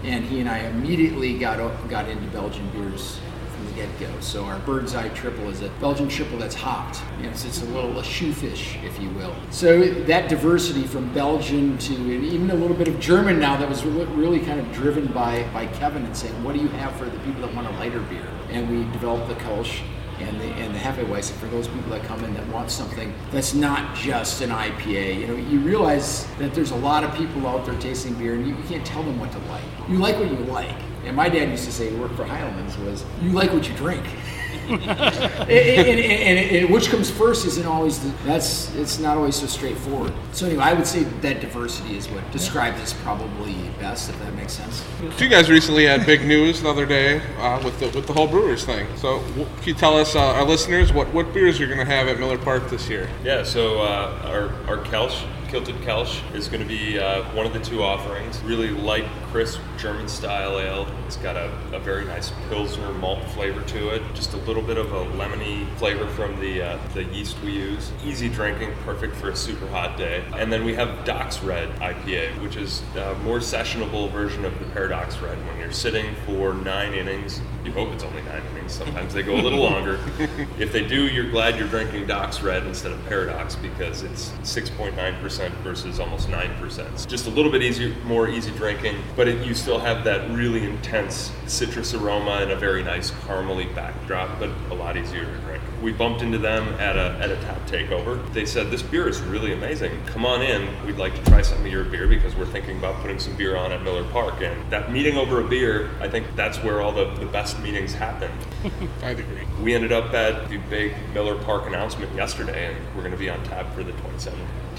[0.04, 1.58] and he and I immediately got
[1.90, 3.20] got into Belgian beers
[3.60, 4.10] from the get go.
[4.22, 7.02] So our Bird's Eye Triple is a Belgian triple that's hopped.
[7.22, 9.36] It's, it's a little a shoefish, if you will.
[9.50, 13.86] So that diversity from Belgian to even a little bit of German now that was
[13.86, 17.20] really kind of driven by, by Kevin and saying, what do you have for the
[17.20, 18.28] people that want a lighter beer?
[18.50, 19.82] And we developed the Kolsch
[20.20, 23.54] and the and the Hefeweizen for those people that come in that want something that's
[23.54, 25.20] not just an IPA.
[25.20, 28.46] You know, you realize that there's a lot of people out there tasting beer, and
[28.46, 29.64] you, you can't tell them what to like.
[29.90, 30.76] You like what you like.
[31.06, 34.06] And my dad used to say, work for Heileman's, was you like what you drink.
[34.70, 39.48] and, and, and- and which comes first isn't always the, that's it's not always so
[39.48, 40.14] straightforward.
[40.32, 44.34] So anyway, I would say that diversity is what describes us probably best, if that
[44.36, 44.84] makes sense.
[45.18, 48.14] So you guys recently had big news the other day uh, with the with the
[48.14, 48.88] whole Brewers thing.
[48.98, 52.08] So can you tell us, uh, our listeners, what, what beers you're going to have
[52.08, 53.10] at Miller Park this year?
[53.24, 57.54] Yeah, so uh, our, our Kolsch, Kilted Kolsch, is going to be uh, one of
[57.54, 58.40] the two offerings.
[58.44, 60.88] Really light, crisp German style ale.
[61.08, 64.04] It's got a, a very nice Pilsner malt flavor to it.
[64.14, 67.92] Just a little bit of a lemony flavor from the, uh, the yeast we use.
[68.06, 70.24] Easy drinking, perfect for a super hot day.
[70.36, 74.66] And then we have Doc's Red IPA, which is a more sessionable version of the
[74.66, 75.36] Paradox Red.
[75.48, 78.74] When you're sitting for nine innings, you hope it's only nine innings.
[78.74, 80.00] Sometimes they go a little longer.
[80.60, 85.39] If they do, you're glad you're drinking Doc's Red instead of Paradox because it's 6.9%
[85.64, 86.94] versus almost 9%.
[86.94, 90.30] It's just a little bit easier, more easy drinking, but it, you still have that
[90.32, 95.32] really intense citrus aroma and a very nice caramely backdrop, but a lot easier to
[95.42, 95.64] drink.
[95.82, 98.22] We bumped into them at a, at a tap takeover.
[98.34, 99.92] They said, This beer is really amazing.
[100.08, 100.68] Come on in.
[100.86, 103.56] We'd like to try some of your beer because we're thinking about putting some beer
[103.56, 104.42] on at Miller Park.
[104.42, 107.94] And that meeting over a beer, I think that's where all the, the best meetings
[107.94, 108.32] happen.
[109.04, 109.46] I'd agree.
[109.62, 113.30] We ended up at the big Miller Park announcement yesterday, and we're going to be
[113.30, 113.94] on tap for the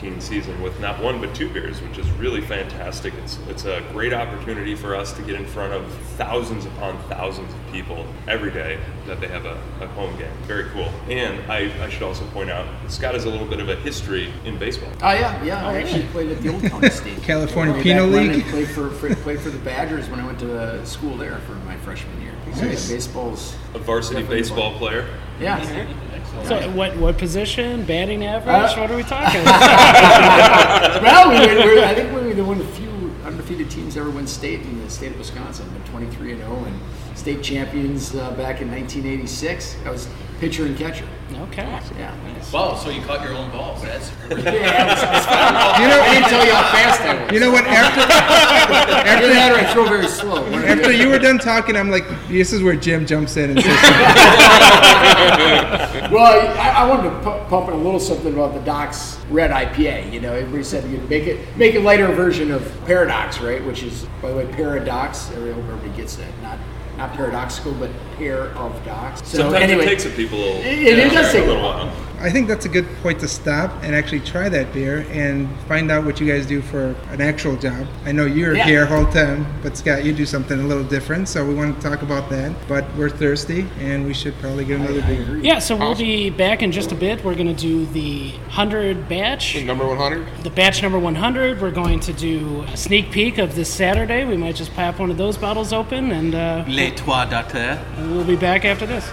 [0.00, 3.12] 2017 season with not one but two beers, which is really fantastic.
[3.22, 7.52] It's it's a great opportunity for us to get in front of thousands upon thousands
[7.52, 10.30] of people every day that they have a, a home game.
[10.42, 10.90] Very cool.
[11.08, 14.32] And I, I should also point out, Scott has a little bit of a history
[14.44, 14.90] in baseball.
[15.02, 15.66] Oh yeah, yeah.
[15.66, 17.22] I actually played at the Old County State.
[17.22, 18.44] California Way Penal back League?
[18.44, 21.38] I Played for, for played for the Badgers when I went to uh, school there
[21.40, 22.32] for my freshman year.
[22.54, 24.78] So yeah, baseball's A varsity baseball fun.
[24.78, 25.18] player.
[25.40, 25.86] yeah.
[26.46, 27.84] So, what what position?
[27.84, 28.72] Batting average?
[28.76, 31.02] Uh, what are we talking about?
[31.02, 32.90] well, we were, we were, I think we were the one of the few
[33.24, 35.66] undefeated teams ever win state in the state of Wisconsin.
[35.72, 39.76] We're 23 and 0 and state champions uh, back in 1986.
[39.84, 40.08] I was
[40.40, 41.06] pitcher and catcher.
[41.32, 41.62] Okay.
[41.98, 42.14] Yeah.
[42.52, 43.82] Wow, so you caught your own balls.
[43.82, 45.54] That's Yeah, it's- it's fun.
[45.54, 47.32] I didn't tell you how fast I was.
[47.32, 47.64] You know what?
[47.66, 50.42] After Either that I throw very slow.
[50.42, 53.36] One or the after you were done talking, I'm like, this is where Jim jumps
[53.36, 53.70] in and says,
[56.10, 59.50] Well, I, I wanted to pu- pump in a little something about the Doc's Red
[59.50, 60.12] IPA.
[60.12, 63.64] You know, everybody said you make it make a lighter version of Paradox, right?
[63.64, 65.30] Which is, by the way, Paradox.
[65.30, 66.30] I hope everybody gets that.
[66.42, 66.58] Not
[67.00, 69.26] not paradoxical, but pair of docs.
[69.26, 70.38] So Sometimes anyway, it takes a people.
[70.38, 71.86] It- it yeah, does take a a little while.
[71.86, 71.96] while.
[72.22, 75.90] I think that's a good point to stop and actually try that beer and find
[75.90, 77.86] out what you guys do for an actual job.
[78.04, 78.66] I know you're Yeah.
[78.66, 81.88] here whole time, but Scott, you do something a little different, so we want to
[81.88, 82.52] talk about that.
[82.68, 85.40] But we're thirsty, and we should probably get another beer.
[85.42, 87.24] Yeah, so we'll be back in just a bit.
[87.24, 90.26] We're going to do the 100 batch, The Number 100?
[90.42, 91.62] the batch number 100.
[91.62, 94.26] We're going to do a sneak peek of this Saturday.
[94.26, 97.78] We might just pop one of those bottles open, and uh, Les trois docteurs.
[97.98, 99.04] we'll be back after this.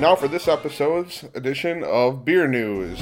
[0.00, 2.98] Now for this episode's edition of Beer News.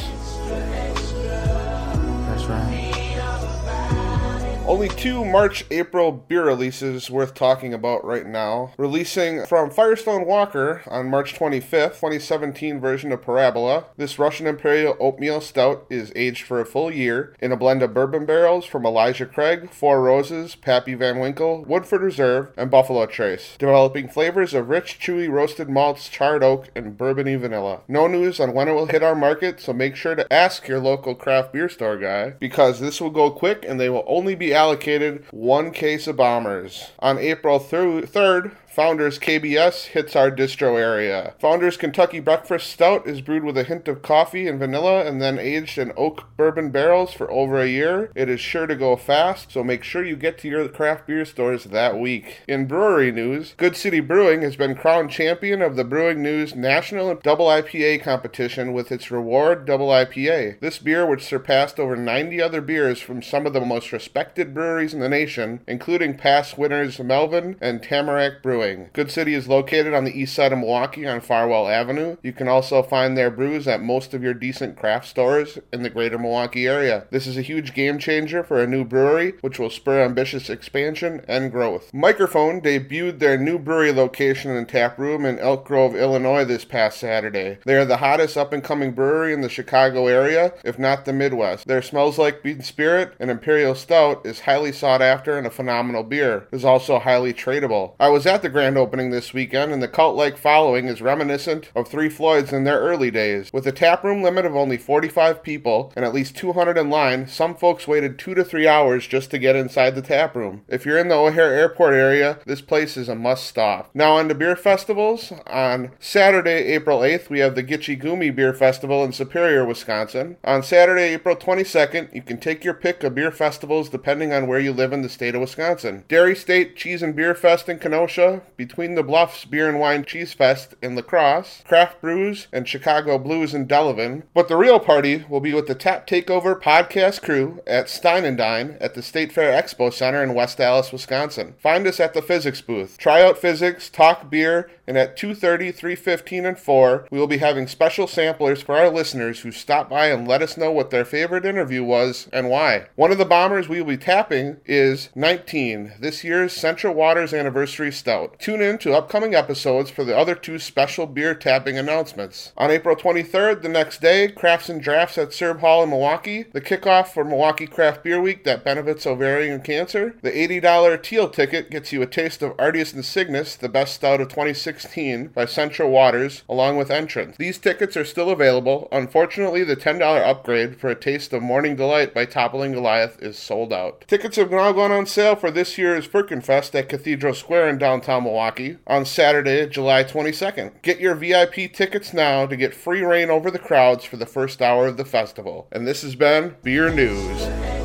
[4.65, 8.73] Only two March April beer releases worth talking about right now.
[8.79, 13.87] Releasing from Firestone Walker on March 25th, 2017 version of Parabola.
[13.97, 17.93] This Russian Imperial Oatmeal Stout is aged for a full year in a blend of
[17.93, 23.57] bourbon barrels from Elijah Craig, Four Roses, Pappy Van Winkle, Woodford Reserve, and Buffalo Trace,
[23.59, 27.81] developing flavors of rich, chewy roasted malts, charred oak, and bourbony vanilla.
[27.89, 30.79] No news on when it will hit our market, so make sure to ask your
[30.79, 34.52] local craft beer store guy because this will go quick and they will only be
[34.55, 36.91] allocated one case of bombers.
[36.99, 41.35] On April 3rd, Founders KBS hits our distro area.
[41.41, 45.39] Founders Kentucky Breakfast Stout is brewed with a hint of coffee and vanilla and then
[45.39, 48.11] aged in oak bourbon barrels for over a year.
[48.15, 51.27] It is sure to go fast, so make sure you get to your craft beer
[51.27, 52.41] stores that week.
[52.49, 57.15] In brewery news, Good City Brewing has been crowned champion of the Brewing News National
[57.17, 60.61] Double IPA competition with its Reward Double IPA.
[60.61, 64.95] This beer, which surpassed over 90 other beers from some of the most respected breweries
[64.95, 68.62] in the nation, including past winners Melvin and Tamarack Brewing.
[68.93, 72.17] Good City is located on the east side of Milwaukee on Farwell Avenue.
[72.23, 75.91] You can also find their brews at most of your decent craft stores in the
[75.91, 77.07] greater Milwaukee area.
[77.11, 81.25] This is a huge game changer for a new brewery, which will spur ambitious expansion
[81.27, 81.91] and growth.
[81.93, 87.01] Mikerphone debuted their new brewery location and tap room in Elk Grove, Illinois this past
[87.01, 87.59] Saturday.
[87.65, 91.13] They are the hottest up and coming brewery in the Chicago area, if not the
[91.13, 91.67] Midwest.
[91.67, 96.05] Their Smells Like Bean Spirit and Imperial Stout is highly sought after and a phenomenal
[96.05, 96.47] beer.
[96.53, 97.95] It is also highly tradable.
[97.99, 101.71] I was at the grand opening this weekend, and the cult like following is reminiscent
[101.75, 103.51] of Three Floyds in their early days.
[103.53, 107.27] With a tap room limit of only 45 people and at least 200 in line,
[107.27, 110.63] some folks waited two to three hours just to get inside the tap room.
[110.69, 113.91] If you're in the O'Hare Airport area, this place is a must stop.
[113.95, 115.33] Now, on to beer festivals.
[115.47, 120.37] On Saturday, April 8th, we have the Gitchy Gumi Beer Festival in Superior, Wisconsin.
[120.45, 124.61] On Saturday, April 22nd, you can take your pick of beer festivals depending on where
[124.61, 126.05] you live in the state of Wisconsin.
[126.09, 130.33] Dairy State Cheese and Beer Fest in Kenosha, Between the Bluffs Beer and Wine Cheese
[130.33, 134.23] Fest in La Crosse, Craft Brews and Chicago Blues in Delavan.
[134.35, 138.37] But the real party will be with the Tap Takeover podcast crew at Stein and
[138.37, 141.55] Dine at the State Fair Expo Center in West Allis, Wisconsin.
[141.59, 142.97] Find us at the physics booth.
[142.99, 147.67] Try out physics, talk beer, and at 2:30, 3:15, and 4, we will be having
[147.67, 151.45] special samplers for our listeners who stop by and let us know what their favorite
[151.45, 152.87] interview was and why.
[152.97, 157.93] One of the bombers we will be tapping is 19, this year's Central Waters Anniversary
[157.93, 158.32] Stout.
[158.39, 162.53] Tune in to upcoming episodes for the other two special beer tapping announcements.
[162.57, 166.61] On April 23rd, the next day, Crafts and Drafts at Serb Hall in Milwaukee, the
[166.61, 170.17] kickoff for Milwaukee Craft Beer Week that benefits ovarian cancer.
[170.23, 174.21] The $80 teal ticket gets you a taste of Artius and Cygnus, the best stout
[174.21, 177.37] of 2016 by Central Waters, along with entrance.
[177.37, 178.89] These tickets are still available.
[178.93, 183.73] Unfortunately, the $10 upgrade for a taste of Morning Delight by Toppling Goliath is sold
[183.73, 184.05] out.
[184.09, 188.22] Tickets have now gone on sale for this year's Firkinfest at Cathedral Square in downtown
[188.23, 190.83] Milwaukee on Saturday, July 22nd.
[190.83, 194.63] Get your VIP tickets now to get free reign over the crowds for the first
[194.63, 195.69] hour of the festival.
[195.73, 197.82] And this has been Beer News.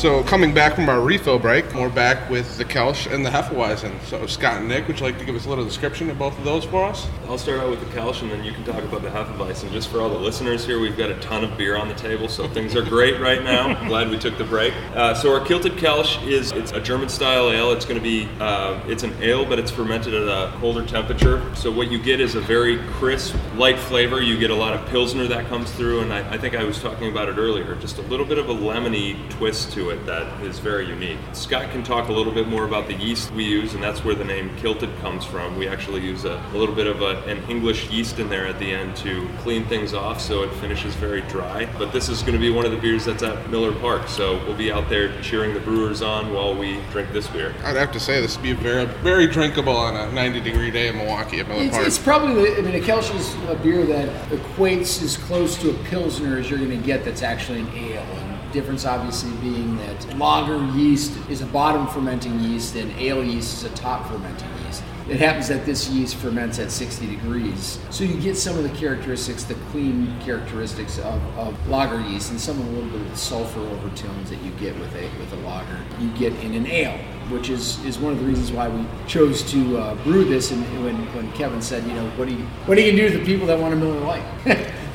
[0.00, 4.00] So coming back from our refill break, we're back with the Kelsch and the Hefeweizen.
[4.04, 6.38] So Scott and Nick, would you like to give us a little description of both
[6.38, 7.06] of those for us?
[7.28, 9.70] I'll start out with the Kelsch, and then you can talk about the Hefeweizen.
[9.72, 12.28] Just for all the listeners here, we've got a ton of beer on the table,
[12.28, 13.74] so things are great right now.
[13.88, 14.72] Glad we took the break.
[14.94, 17.72] Uh, so our Kilted Kelsch is it's a German-style ale.
[17.72, 21.54] It's going to be uh, it's an ale, but it's fermented at a colder temperature.
[21.54, 24.22] So what you get is a very crisp, light flavor.
[24.22, 26.80] You get a lot of pilsner that comes through, and I, I think I was
[26.80, 27.74] talking about it earlier.
[27.74, 29.89] Just a little bit of a lemony twist to it.
[29.90, 31.18] To it that is very unique.
[31.32, 34.14] Scott can talk a little bit more about the yeast we use, and that's where
[34.14, 35.56] the name Kilted comes from.
[35.56, 38.58] We actually use a, a little bit of a, an English yeast in there at
[38.58, 41.68] the end to clean things off so it finishes very dry.
[41.78, 44.44] But this is going to be one of the beers that's at Miller Park, so
[44.44, 47.54] we'll be out there cheering the brewers on while we drink this beer.
[47.64, 50.88] I'd have to say this would be very, very drinkable on a 90 degree day
[50.88, 51.86] in Milwaukee at Miller It's, Park.
[51.86, 55.70] it's probably, the, I mean, a Kelch is a beer that equates as close to
[55.70, 58.29] a Pilsner as you're going to get that's actually an ale.
[58.52, 63.72] Difference obviously being that lager yeast is a bottom fermenting yeast and ale yeast is
[63.72, 64.82] a top fermenting yeast.
[65.08, 67.78] It happens that this yeast ferments at 60 degrees.
[67.90, 72.40] So you get some of the characteristics, the clean characteristics of, of lager yeast and
[72.40, 75.32] some of a little bit of the sulfur overtones that you get with a with
[75.32, 75.78] a lager.
[76.00, 76.98] You get in an ale
[77.30, 80.50] which is, is one of the reasons why we chose to uh, brew this.
[80.50, 83.18] And when, when Kevin said, you know, what do you what are you do to
[83.18, 84.24] the people that want a Miller Lite,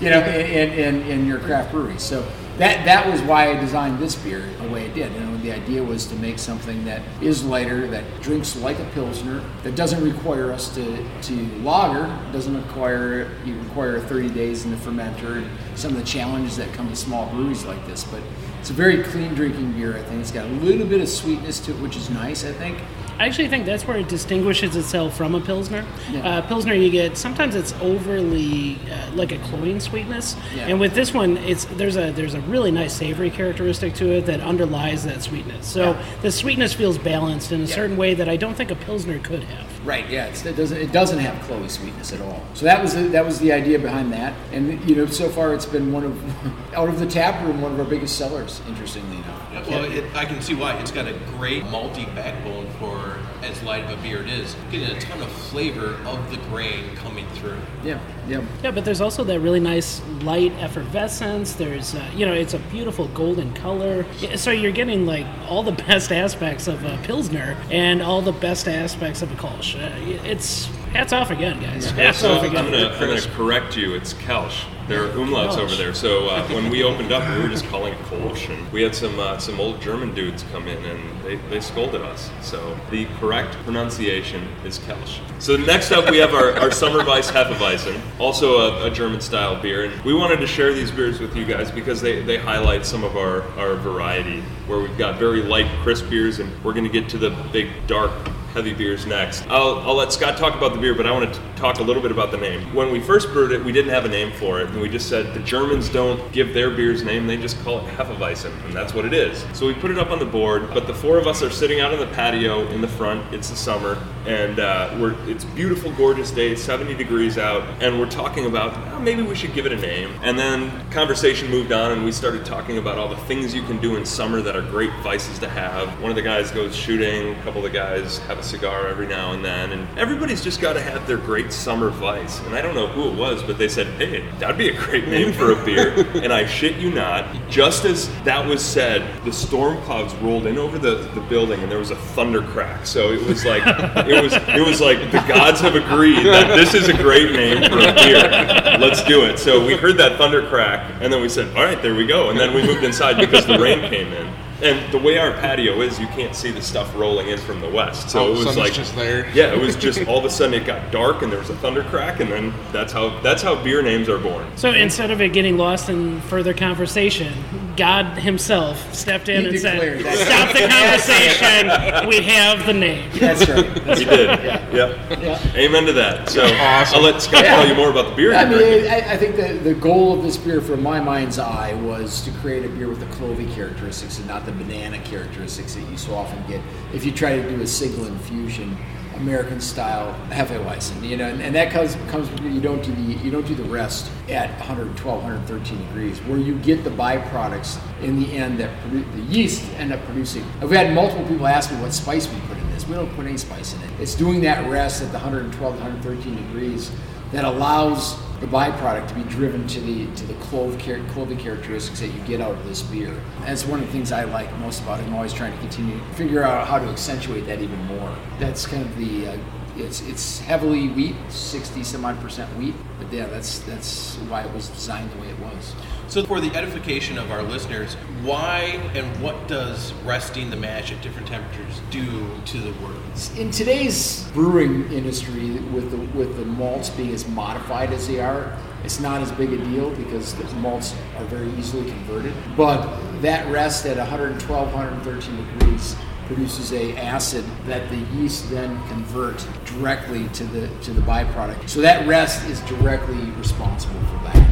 [0.01, 1.97] you know, in, in, in your craft brewery?
[1.97, 2.27] So
[2.57, 5.11] that that was why I designed this beer the way it did.
[5.13, 8.85] You know, the idea was to make something that is lighter, that drinks like a
[8.93, 14.71] pilsner, that doesn't require us to to lager, doesn't require you require 30 days in
[14.71, 18.21] the fermenter, and some of the challenges that come to small breweries like this, but.
[18.65, 19.95] It's a very clean drinking beer.
[19.95, 22.43] I think it's got a little bit of sweetness to it, which is nice.
[22.43, 22.79] I think.
[23.19, 25.85] I actually think that's where it distinguishes itself from a pilsner.
[26.11, 26.27] Yeah.
[26.27, 30.67] Uh, pilsner, you get sometimes it's overly uh, like a cloying sweetness, Yeah.
[30.67, 34.25] and with this one, it's there's a there's a really nice savory characteristic to it
[34.25, 35.65] that underlies that sweetness.
[35.67, 36.05] So Yeah.
[36.21, 39.43] the sweetness feels balanced in a certain way that I don't think a pilsner could
[39.43, 39.85] have.
[39.85, 40.09] Right.
[40.09, 40.25] Yeah.
[40.25, 40.77] It's, it doesn't.
[40.77, 42.41] It doesn't have Chloe sweetness at all.
[42.55, 44.33] So that was the, that was the idea behind that.
[44.51, 47.71] And you know, so far it's been one of out of the tap room one
[47.71, 48.61] of our biggest sellers.
[48.67, 49.44] Interestingly enough.
[49.67, 50.77] Well, it, I can see why.
[50.79, 54.55] It's got a great malty backbone for as light of a beer it is.
[54.71, 57.57] Getting a ton of flavor of the grain coming through.
[57.83, 57.99] Yeah.
[58.27, 58.43] Yeah.
[58.63, 61.53] Yeah, but there's also that really nice light effervescence.
[61.53, 64.05] There's, uh, you know, it's a beautiful golden color.
[64.35, 68.67] So you're getting like all the best aspects of a pilsner and all the best
[68.67, 69.75] aspects of a Kolsch.
[69.75, 71.91] Uh, it's hats off again, guys.
[71.91, 72.71] Hats So off I'm again.
[72.71, 73.93] gonna, I'm gonna correct you.
[73.95, 74.63] It's Kelsch.
[74.87, 75.57] There are umlauts Kelsch.
[75.59, 75.93] over there.
[75.93, 78.95] So uh, when we opened up, we were just calling it Kolsch, and we had
[78.95, 82.29] some uh, some old German dudes come in and they, they scolded us.
[82.41, 85.19] So the correct pronunciation is Kelsch.
[85.41, 89.83] So next up, we have our, our Summerweiss Hefeweizen, also a, a German style beer,
[89.85, 93.03] and we wanted to share these beers with you guys because they, they highlight some
[93.03, 97.09] of our, our variety, where we've got very light, crisp beers, and we're gonna get
[97.09, 98.11] to the big, dark
[98.55, 99.45] heavy beers next.
[99.49, 102.01] I'll, I'll let Scott talk about the beer, but I want to talk a little
[102.01, 102.73] bit about the name.
[102.73, 105.09] When we first brewed it, we didn't have a name for it, and we just
[105.09, 108.93] said the Germans don't give their beer's name, they just call it Hefeweizen, and that's
[108.93, 109.45] what it is.
[109.53, 111.79] So we put it up on the board, but the four of us are sitting
[111.79, 113.33] out on the patio in the front.
[113.33, 118.09] It's the summer, and uh, we're it's beautiful, gorgeous day, 70 degrees out, and we're
[118.09, 120.11] talking about oh, maybe we should give it a name.
[120.21, 123.79] And then conversation moved on, and we started talking about all the things you can
[123.79, 126.01] do in summer that are great vices to have.
[126.01, 129.07] One of the guys goes shooting, a couple of the guys have a cigar every
[129.07, 132.39] now and then, and everybody's just got to have their great summer vice.
[132.41, 135.07] And I don't know who it was, but they said, "Hey, that'd be a great
[135.07, 135.93] name for a beer."
[136.23, 140.57] and I shit you not, just as that was said, the storm clouds rolled in
[140.57, 142.85] over the, the building, and there was a thunder crack.
[142.85, 143.63] So it was like
[144.07, 147.69] it was it was like the gods have agreed that this is a great name
[147.69, 148.77] for a beer.
[148.77, 149.39] Let's do it.
[149.39, 152.29] So we heard that thunder crack, and then we said, "All right, there we go."
[152.29, 154.44] And then we moved inside because the rain came in.
[154.65, 157.69] And the way our patio is, you can't see the stuff rolling in from the
[157.69, 158.09] west.
[158.09, 159.29] So All it was sudden like just there.
[159.29, 161.55] Yeah, it was just all of a sudden it got dark and there was a
[161.57, 164.45] thunder crack, and then that's how that's how beer names are born.
[164.57, 167.33] So instead of it getting lost in further conversation,
[167.77, 170.15] God Himself stepped in He and said, that.
[170.17, 172.07] "Stop the conversation.
[172.09, 173.83] we have the name." That's right.
[173.85, 174.15] That's He right.
[174.17, 174.73] did.
[174.73, 175.11] Yeah.
[175.21, 175.55] Yep.
[175.55, 176.29] Amen to that.
[176.29, 176.97] So Awesome.
[176.97, 177.55] I'll let Scott Yeah.
[177.55, 178.33] tell you more about the beer.
[178.33, 178.87] I mean.
[178.87, 182.31] I, I think that the goal of this beer, from my mind's eye, was to
[182.41, 186.13] create a beer with the clovey characteristics and not the banana characteristics that you so
[186.15, 186.61] often get
[186.93, 188.77] if you try to do a single infusion,
[189.17, 191.07] American style Hefeweizen.
[191.07, 193.63] You know, and, and that comes comes you don't do the you don't do the
[193.63, 199.11] rest at 112, 113 degrees, where you get the byproducts in the end that produ-
[199.13, 200.43] the yeast end up producing.
[200.61, 202.87] I've had multiple people ask me what spice we put in this.
[202.87, 203.89] We don't put any spice in it.
[203.99, 206.91] It's doing that rest at the 112, 113 degrees
[207.31, 210.99] that allows the byproduct to be driven to the to the clove char-
[211.37, 213.15] characteristics that you get out of this beer.
[213.41, 215.03] That's one of the things I like most about it.
[215.03, 218.15] I'm always trying to continue figure out how to accentuate that even more.
[218.39, 219.37] That's kind of the uh,
[219.77, 222.75] It's it's heavily wheat, 60 some odd percent wheat.
[222.99, 225.75] But yeah, that's that's why it was designed the way it was.
[226.07, 231.01] So, for the edification of our listeners, why and what does resting the mash at
[231.01, 232.95] different temperatures do to the wort?
[233.37, 238.57] In today's brewing industry, with the with the malts being as modified as they are,
[238.83, 242.33] it's not as big a deal because the malts are very easily converted.
[242.55, 245.95] But that rest at 112, 113 degrees
[246.27, 251.69] produces a acid that the yeast then convert directly to the to the byproduct.
[251.69, 254.49] So that rest is directly responsible for that.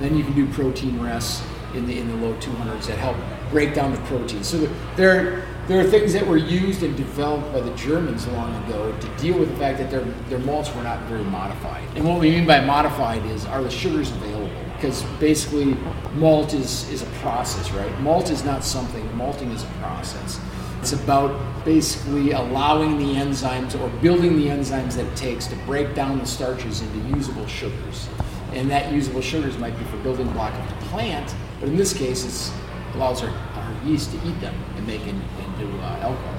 [0.00, 1.42] Then you can do protein rests
[1.74, 3.16] in the in the low 200s that help
[3.50, 4.42] break down the protein.
[4.44, 8.96] So there there are things that were used and developed by the Germans long ago
[8.96, 11.84] to deal with the fact that their their malts were not very modified.
[11.96, 14.50] And what we mean by modified is are the sugars available?
[14.74, 15.74] Because basically
[16.14, 18.00] malt is is a process, right?
[18.00, 19.04] Malt is not something.
[19.16, 20.38] Malting is a process.
[20.86, 25.96] It's about basically allowing the enzymes or building the enzymes that it takes to break
[25.96, 28.08] down the starches into usable sugars.
[28.52, 31.92] And that usable sugars might be for building block of the plant, but in this
[31.92, 36.34] case, it allows our, our yeast to eat them and make it into uh, alcohol,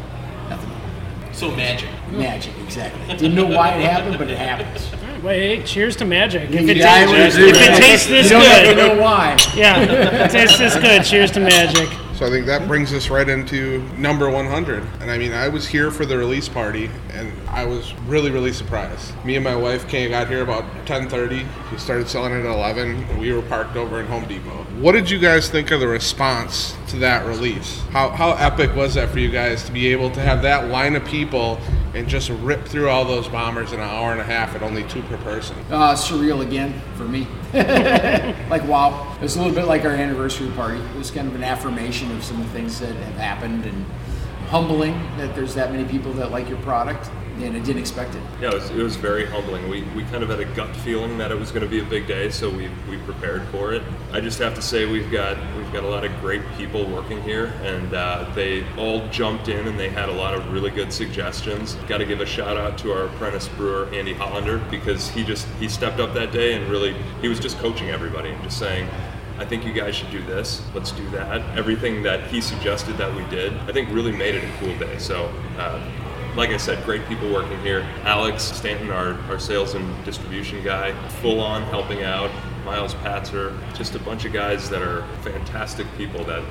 [0.48, 1.36] ethanol.
[1.36, 1.89] So, magic.
[2.14, 3.18] Magic, exactly.
[3.18, 4.89] Didn't know why it happened, but it happens.
[5.26, 6.52] Wait, cheers to magic.
[6.52, 9.36] If it, yeah, tastes, agree if it tastes this you don't have to know why.
[9.58, 11.04] yeah, if it tastes this good.
[11.04, 11.89] Cheers to magic.
[12.18, 14.82] So I think that brings us right into number 100.
[15.01, 18.53] And I mean, I was here for the release party, and I was really, really
[18.53, 19.13] surprised.
[19.24, 21.45] Me and my wife came, got here about 10:30.
[21.72, 23.03] We started selling at 11.
[23.03, 24.65] And we were parked over in Home Depot.
[24.80, 27.82] What did you guys think of the response to that release?
[27.91, 30.95] How how epic was that for you guys to be able to have that line
[30.95, 31.59] of people
[31.93, 34.84] and just rip through all those bombers in an hour and a half at only
[34.86, 35.55] two per person?
[35.70, 37.28] Uh, surreal again for me.
[37.53, 40.80] like wow, it was a little bit like our anniversary party.
[40.80, 43.86] It was kind of an affirmation of some of the things that have happened and
[44.47, 48.22] humbling that there's that many people that like your product, and I didn't expect it.
[48.41, 49.70] Yeah, it was, it was very humbling.
[49.70, 51.84] We, we kind of had a gut feeling that it was going to be a
[51.84, 53.84] big day, so we, we prepared for it.
[54.14, 57.22] I just have to say we've got we've got a lot of great people working
[57.24, 60.93] here, and uh, they all jumped in and they had a lot of really good
[60.93, 61.76] suggestions.
[61.88, 65.45] Got to give a shout out to our apprentice brewer Andy Hollander because he just
[65.60, 68.88] he stepped up that day and really he was just coaching everybody and just saying.
[69.38, 70.62] I think you guys should do this.
[70.74, 71.42] Let's do that.
[71.58, 74.98] Everything that he suggested that we did, I think really made it a cool day.
[74.98, 75.80] So, uh,
[76.36, 77.82] like I said, great people working here.
[78.04, 82.32] Alex Stanton, our, our sales and distribution guy, full on helping out.
[82.64, 86.44] Miles Patzer, just a bunch of guys that are fantastic people that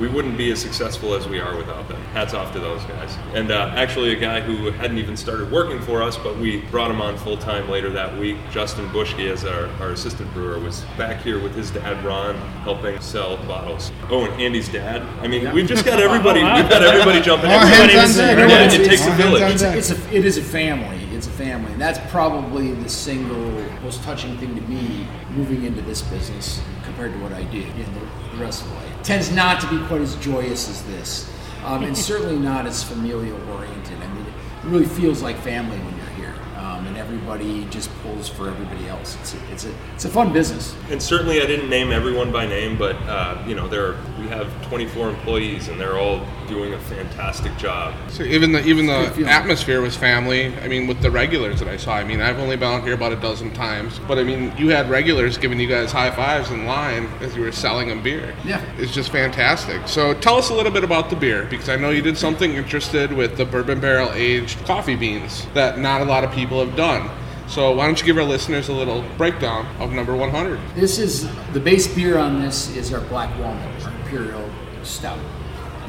[0.00, 2.00] we wouldn't be as successful as we are without them.
[2.14, 3.16] Hats off to those guys.
[3.34, 6.90] And uh, actually, a guy who hadn't even started working for us, but we brought
[6.90, 10.80] him on full time later that week, Justin Bushke, as our, our assistant brewer, was
[10.96, 13.92] back here with his dad Ron, helping sell bottles.
[14.08, 15.02] Oh, and Andy's dad.
[15.22, 16.40] I mean, we've just got everybody.
[16.42, 17.50] We've got everybody jumping.
[17.50, 18.48] All Everybody hands was on deck.
[18.48, 19.60] Yeah, it It's- takes a All hands on village.
[19.60, 19.76] deck.
[19.76, 20.96] It's a, it is a family.
[21.14, 23.36] It's a family, and that's probably the single
[23.82, 27.92] most touching thing to me moving into this business compared to what I did in
[27.92, 28.00] the,
[28.32, 28.89] the rest of life.
[29.02, 31.32] Tends not to be quite as joyous as this,
[31.64, 33.98] um, and certainly not as familial oriented.
[34.00, 34.32] I mean, it
[34.64, 39.16] really feels like family when you're here, um, and everybody just pulls for everybody else.
[39.20, 40.76] It's a, it's a it's a fun business.
[40.90, 44.28] And certainly, I didn't name everyone by name, but uh, you know, there are, we
[44.28, 47.94] have 24 employees, and they're all doing a fantastic job.
[48.08, 50.54] So even the even the atmosphere was family.
[50.58, 51.94] I mean, with the regulars that I saw.
[51.94, 54.68] I mean, I've only been out here about a dozen times, but I mean, you
[54.68, 58.34] had regulars giving you guys high fives in line as you were selling them beer.
[58.44, 58.62] Yeah.
[58.78, 59.88] it's just fantastic.
[59.88, 62.54] So tell us a little bit about the beer because I know you did something
[62.54, 66.76] interested with the bourbon barrel aged coffee beans that not a lot of people have
[66.76, 67.10] done.
[67.50, 70.60] So why don't you give our listeners a little breakdown of number 100?
[70.76, 74.50] This is the base beer on this is our black walnut, our imperial
[74.82, 75.18] stout.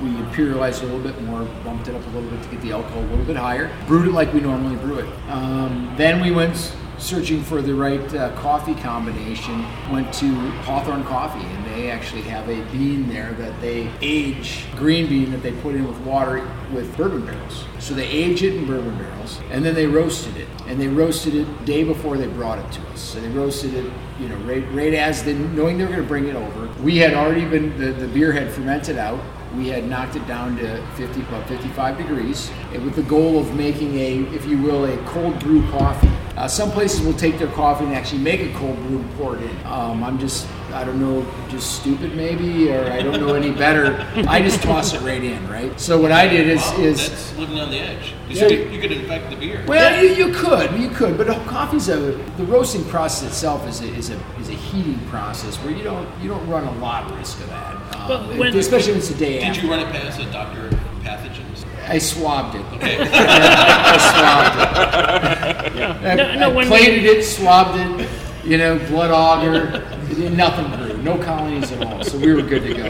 [0.01, 2.71] We imperialized a little bit more, bumped it up a little bit to get the
[2.71, 5.29] alcohol a little bit higher, brewed it like we normally brew it.
[5.29, 9.65] Um, then we went searching for the right uh, coffee combination.
[9.91, 15.31] Went to Hawthorne Coffee, they actually have a bean there that they age, green bean
[15.31, 17.65] that they put in with water with bourbon barrels.
[17.79, 20.47] So they age it in bourbon barrels, and then they roasted it.
[20.67, 23.01] And they roasted it day before they brought it to us.
[23.01, 26.07] So they roasted it, you know, right, right as they, knowing they were going to
[26.07, 26.67] bring it over.
[26.81, 29.19] We had already been the, the beer had fermented out.
[29.55, 33.53] We had knocked it down to 50, about 55 degrees, and with the goal of
[33.55, 36.09] making a, if you will, a cold brew coffee.
[36.37, 39.35] Uh, some places will take their coffee and actually make a cold brew and pour
[39.35, 39.65] it in.
[39.65, 44.05] Um, I'm just, I don't know, just stupid maybe, or I don't know any better.
[44.27, 45.77] I just toss it right in, right?
[45.79, 48.13] So what I did is, Wow, is that's living on the edge.
[48.29, 48.47] Yeah.
[48.47, 49.63] you, could, you could infect the beer.
[49.67, 51.97] well, you, you could, you could, but coffee's a
[52.37, 56.07] the roasting process itself is a, is a is a heating process where you don't
[56.21, 59.09] you don't run a lot of risk of that, um, But when- especially when it's
[59.11, 59.61] a day Did after.
[59.63, 61.65] you run it past a doctor of pathogens?
[61.87, 62.65] I swabbed it.
[62.81, 66.05] I swabbed it.
[66.05, 68.09] I, No, no, I when plated we- it, swabbed it,
[68.45, 69.90] you know, blood agar.
[70.17, 72.03] Nothing grew, no colonies at all.
[72.03, 72.85] So we were good to go.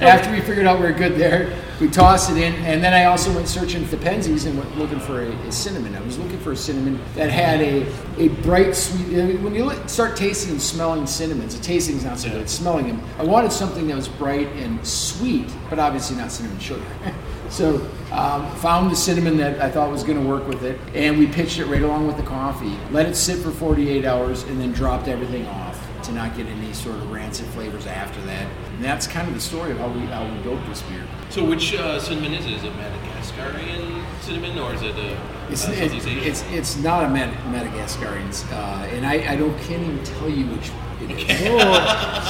[0.00, 3.04] After we figured out we were good there, we tossed it in, and then I
[3.04, 5.94] also went searching for pensies and went looking for a, a cinnamon.
[5.94, 7.86] I was looking for a cinnamon that had a,
[8.18, 9.18] a bright, sweet.
[9.18, 12.48] I mean, when you look, start tasting and smelling cinnamons, the tasting's not so good.
[12.48, 16.84] Smelling them, I wanted something that was bright and sweet, but obviously not cinnamon sugar.
[17.50, 21.16] So um, found the cinnamon that I thought was going to work with it, and
[21.16, 22.76] we pitched it right along with the coffee.
[22.90, 25.73] Let it sit for 48 hours, and then dropped everything off
[26.04, 28.46] to not get any sort of rancid flavors after that.
[28.74, 31.02] And that's kind of the story of how we how we built this beer.
[31.30, 32.52] So which uh, cinnamon is it?
[32.52, 35.18] Is it Madagascarian cinnamon or is it a
[35.50, 36.24] It's uh, it- Southeast Asian?
[36.24, 40.46] it's it's not a Mad- Madagascarian, uh, and I, I don't can't even tell you
[40.46, 40.70] which
[41.10, 41.50] it is.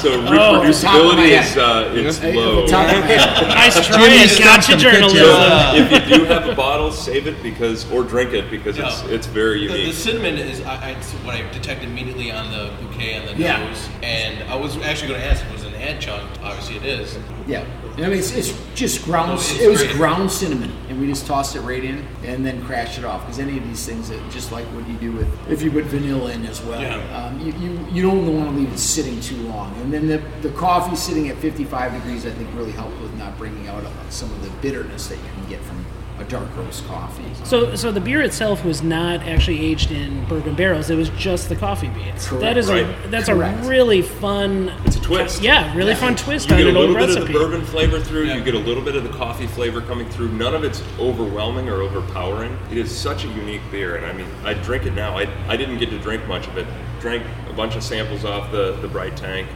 [0.02, 1.44] So Oh, off the top of my reproducibility head.
[1.46, 2.66] is uh, it's Hey, low.
[2.66, 3.48] top of my head.
[3.48, 5.18] Nice try, Jimmy at stumped gotcha him, journalism.
[5.18, 5.74] job.
[5.76, 9.02] So if you do have a bottle, save it because or drink it because it's
[9.02, 9.08] Yeah.
[9.10, 9.94] it's very The, the unique.
[9.94, 13.64] cinnamon is I, I, it's what I detected immediately on the bouquet on the Yeah.
[13.64, 16.40] nose, and I was actually going to ask if it was an adjunct.
[16.42, 17.16] Obviously, it is.
[17.46, 17.64] Yeah,
[17.96, 19.28] I mean it's, it's just ground.
[19.28, 19.96] No, it's it was great.
[19.96, 23.22] ground cinnamon, and we just tossed it right in, and then crashed it off.
[23.22, 25.84] Because any of these things, that just like what you do with if you put
[25.84, 26.96] vanilla in as well, Yeah.
[27.26, 29.74] um, you, you you don't want to leave it sitting too long.
[29.82, 33.36] And then the the coffee sitting at 55 degrees, I think, really helped with not
[33.38, 35.84] bringing out some of the bitterness that you can get from
[36.18, 37.24] a dark roast coffee.
[37.42, 40.88] So, so the beer itself was not actually aged in bourbon barrels.
[40.88, 42.26] It was just the coffee beans.
[42.28, 42.40] Correct.
[42.40, 43.64] That is a that's Correct.
[43.64, 44.72] a really fun.
[44.84, 45.42] It's a twist.
[45.42, 47.20] Yeah, really fun twist You on get a little bit recipe.
[47.22, 48.26] of the bourbon flavor through.
[48.26, 48.36] Yeah.
[48.36, 50.28] You get a little bit of the coffee flavor coming through.
[50.32, 52.56] None of it's overwhelming or overpowering.
[52.70, 55.18] It is such a unique beer, and I mean, I drink it now.
[55.18, 56.66] I, I didn't get to drink much of it.
[57.00, 59.48] Drank a bunch of samples off the the bright tank,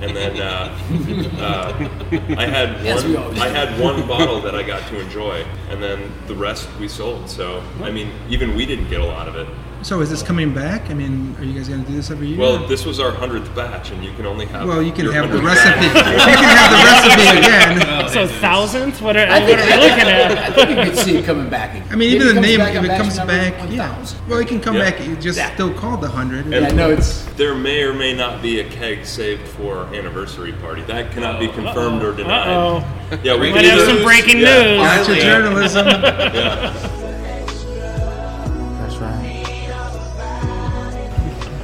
[0.00, 0.78] and then uh,
[1.38, 1.88] uh,
[2.36, 3.24] I had As we one.
[3.24, 6.88] always I had one bottle that I got to enjoy, and then the rest we
[6.88, 7.28] sold.
[7.30, 9.48] So I mean, even we didn't get a lot of it.
[9.82, 10.90] So is this coming back?
[10.90, 12.38] I mean, are you guys going to do this every year?
[12.40, 14.66] Well, this was our hundredth batch, and you can only have.
[14.66, 15.84] Well, you can have the recipe.
[15.86, 18.08] you can have the recipe again.
[18.08, 19.00] so thousandth.
[19.00, 20.38] What are, I what think, are we looking at?
[20.38, 21.70] I think you could see it coming back.
[21.76, 21.86] again.
[21.92, 24.06] I mean, Maybe even the comes name, back if on it comes back, yeah.
[24.28, 24.90] Well, it can come Yeah.
[24.90, 25.06] back.
[25.06, 25.54] You just Yeah.
[25.54, 26.46] still called the hundred.
[26.46, 30.82] Yeah, no, it's There may or may not be a keg saved for anniversary party.
[30.82, 32.48] That cannot be confirmed or denied.
[32.48, 33.18] Uh-oh.
[33.22, 34.78] Yeah, we Might can have either- some breaking yeah, news.
[34.80, 37.02] Gotcha finally, journalism.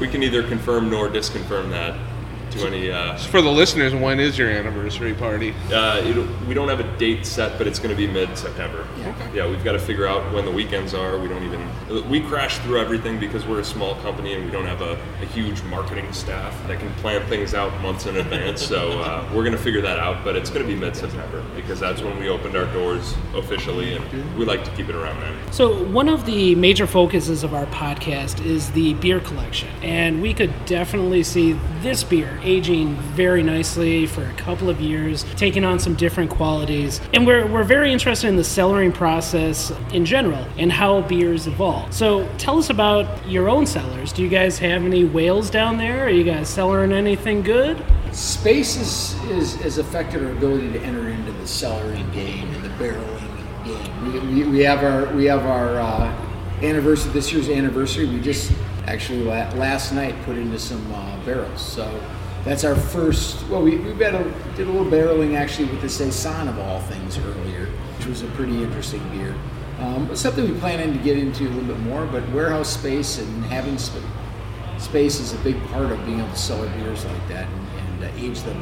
[0.03, 1.97] we can either confirm nor disconfirm that
[2.53, 2.91] to any.
[2.91, 5.55] Uh, For the listeners, when is your anniversary party?
[5.73, 8.87] uh, it, we don't have a date set, but it's going to be mid-September.
[9.35, 11.19] Yeah, we've got to figure out when the weekends are.
[11.19, 14.67] We don't even we crash through everything because we're a small company and we don't
[14.67, 18.63] have a, a huge marketing staff that can plan things out months in advance.
[18.67, 21.81] So uh, we're going to figure that out, but it's going to be mid-September because
[21.81, 25.53] that's when we opened our doors officially, and we like to keep it around then.
[25.53, 29.69] So, one of the major focuses of our podcast is the beer collection.
[29.83, 35.25] And we could definitely see this beer aging very nicely for a couple of years,
[35.37, 37.01] taking on some different qualities.
[37.15, 41.93] And we're, we're very interested in the cellaring process in general and how beers evolve.
[41.93, 44.13] So, tell us about your own cellars.
[44.13, 46.05] Do you guys have any whales down there?
[46.07, 47.83] Are you guys cellaring anything good?
[48.13, 52.69] space is, is has affected our ability to enter into the cellaring game and the
[52.71, 54.13] barreling game.
[54.13, 56.29] We, we, we have our we have our uh,
[56.63, 58.07] anniversary this year's anniversary.
[58.07, 58.53] We just
[58.87, 61.61] actually last night put into some uh, barrels.
[61.61, 61.85] So
[62.45, 63.47] that's our first.
[63.49, 64.25] Well, we we had a,
[64.57, 67.67] did a little barreling actually with the Saison of all things earlier,
[67.99, 69.35] which was a pretty interesting beer.
[69.81, 72.69] Um, it's something we plan on to get into a little bit more, but warehouse
[72.73, 73.99] space and having sp-
[74.79, 78.03] space is a big part of being able to sell our beers like that and,
[78.03, 78.61] and uh, age them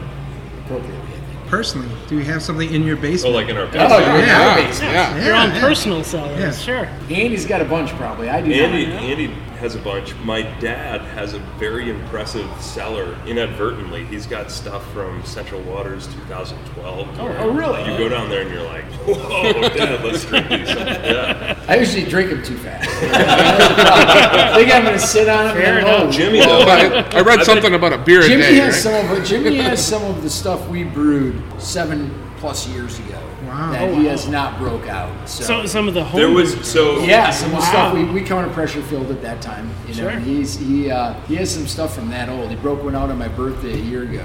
[0.64, 0.96] appropriately.
[0.98, 1.48] I think.
[1.48, 3.34] Personally, do you have something in your basement?
[3.34, 3.90] Oh, like in our Oh, basement.
[4.00, 4.48] yeah, yeah.
[4.50, 4.92] our basement.
[4.92, 5.24] Yeah.
[5.26, 5.60] Your own yeah.
[5.60, 6.52] personal cellars, Yeah.
[6.52, 6.84] sure.
[7.14, 8.28] Andy's got a bunch probably.
[8.30, 8.52] I do.
[8.52, 8.86] Andy.
[8.86, 10.14] Andy has a bunch.
[10.16, 13.14] My dad has a very impressive cellar.
[13.26, 17.20] Inadvertently, he's got stuff from Central Waters 2012.
[17.20, 17.80] Oh, oh, really?
[17.82, 20.68] You go down there and you're like, "Whoa, Dad, let's drink these."
[21.10, 21.62] Yeah.
[21.68, 22.88] I usually drink them too fast.
[22.88, 25.56] I think I'm going to sit on them.
[25.56, 26.12] Fair and enough.
[26.14, 28.54] Jimmy, though, I, I read I've something about a beer a Jimmy day.
[28.56, 29.06] has right?
[29.06, 29.24] some of.
[29.24, 33.29] Jimmy has some of the stuff we brewed seven plus years ago.
[33.60, 33.72] Wow.
[33.72, 34.10] That Oh, he wow.
[34.10, 35.28] has not broke out.
[35.28, 37.64] So, So, some of the home There was so yeah, some of the Wow.
[37.68, 39.70] stuff we, we counter pressure filled at that time.
[39.86, 40.08] You know, Sure.
[40.10, 42.48] and he's he uh, he has some stuff from that old.
[42.50, 44.24] He broke one out on my birthday a year ago.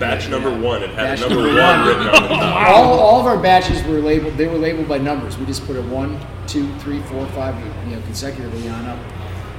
[0.00, 0.82] batch number one.
[0.82, 1.88] It had Batch a number, number one one.
[1.88, 2.68] written on the top.
[2.68, 4.36] All, all of our batches were labeled.
[4.36, 5.38] They were labeled by numbers.
[5.38, 7.54] We just put a one, two, three, four, five,
[7.88, 8.98] you know, consecutively on up.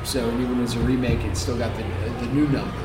[0.04, 1.84] So even as a remake, it still got the
[2.20, 2.78] the new number.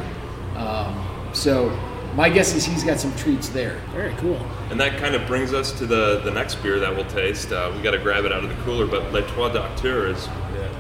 [0.57, 0.95] Um,
[1.33, 1.71] so
[2.15, 3.81] my guess is he's got some treats there.
[3.93, 4.37] Very cool.
[4.71, 7.53] And that kind of brings us to the, the next beer that we'll taste.
[7.53, 10.29] Uh, we got to grab it out of the cooler, but Les Trois Docteurs is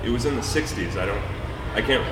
[0.05, 0.97] it was in the 60s.
[0.97, 1.23] I don't,
[1.75, 2.05] I can't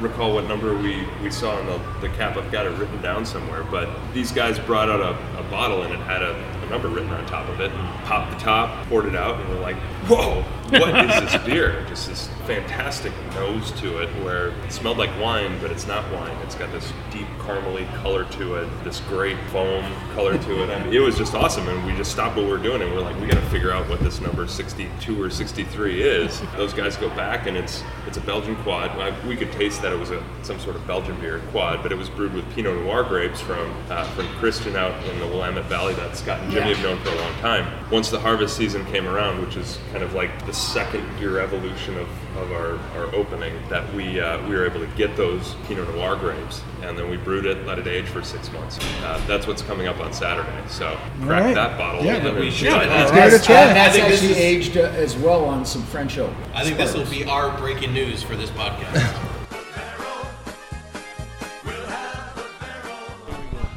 [0.00, 2.36] recall what number we, we saw on the, the cap.
[2.36, 3.62] I've got it written down somewhere.
[3.64, 7.10] But these guys brought out a, a bottle and it had a, a number written
[7.10, 7.70] on top of it.
[7.70, 9.76] And popped the top, poured it out, and we're like,
[10.08, 10.42] whoa,
[10.78, 11.84] what is this beer?
[11.88, 16.36] Just this fantastic nose to it where it smelled like wine, but it's not wine.
[16.42, 19.84] It's got this deep caramely color to it, this great foam
[20.14, 20.70] color to it.
[20.70, 21.68] I mean, it was just awesome.
[21.68, 23.70] And we just stopped what we were doing and we're like, we got to figure
[23.72, 26.40] out what this number 62 or 63 is.
[26.56, 28.90] Those guys go back and it's it's a Belgian quad.
[28.92, 31.92] I, we could taste that it was a some sort of Belgian beer quad, but
[31.92, 35.66] it was brewed with Pinot Noir grapes from uh, from Christian out in the Willamette
[35.66, 36.76] Valley that Scott and Jimmy Yeah.
[36.76, 37.81] have known for a long time.
[37.92, 41.94] Once the harvest season came around, which is kind of like the second year evolution
[41.98, 45.86] of, of our, our opening, that we uh, we were able to get those Pinot
[45.94, 48.78] Noir grapes, and then we brewed it, let it age for six months.
[49.02, 50.48] Uh, that's what's coming up on Saturday.
[50.68, 51.54] So crack right.
[51.54, 52.02] that bottle.
[52.02, 52.72] Yeah, open we and- should.
[52.72, 55.82] That's, give it a that's I this actually is- aged uh, as well on some
[55.82, 56.32] French oak.
[56.54, 59.28] I think this will be our breaking news for this podcast.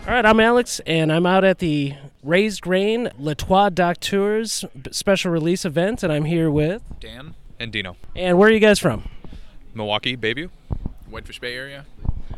[0.07, 1.95] All right, I'm Alex, and I'm out at the
[2.25, 6.81] Raised Grain Les Trois Docteurs special release event, and I'm here with.
[6.99, 7.97] Dan and Dino.
[8.15, 9.07] And where are you guys from?
[9.75, 10.49] Milwaukee, Bayview.
[11.15, 11.85] Whitefish Bay area.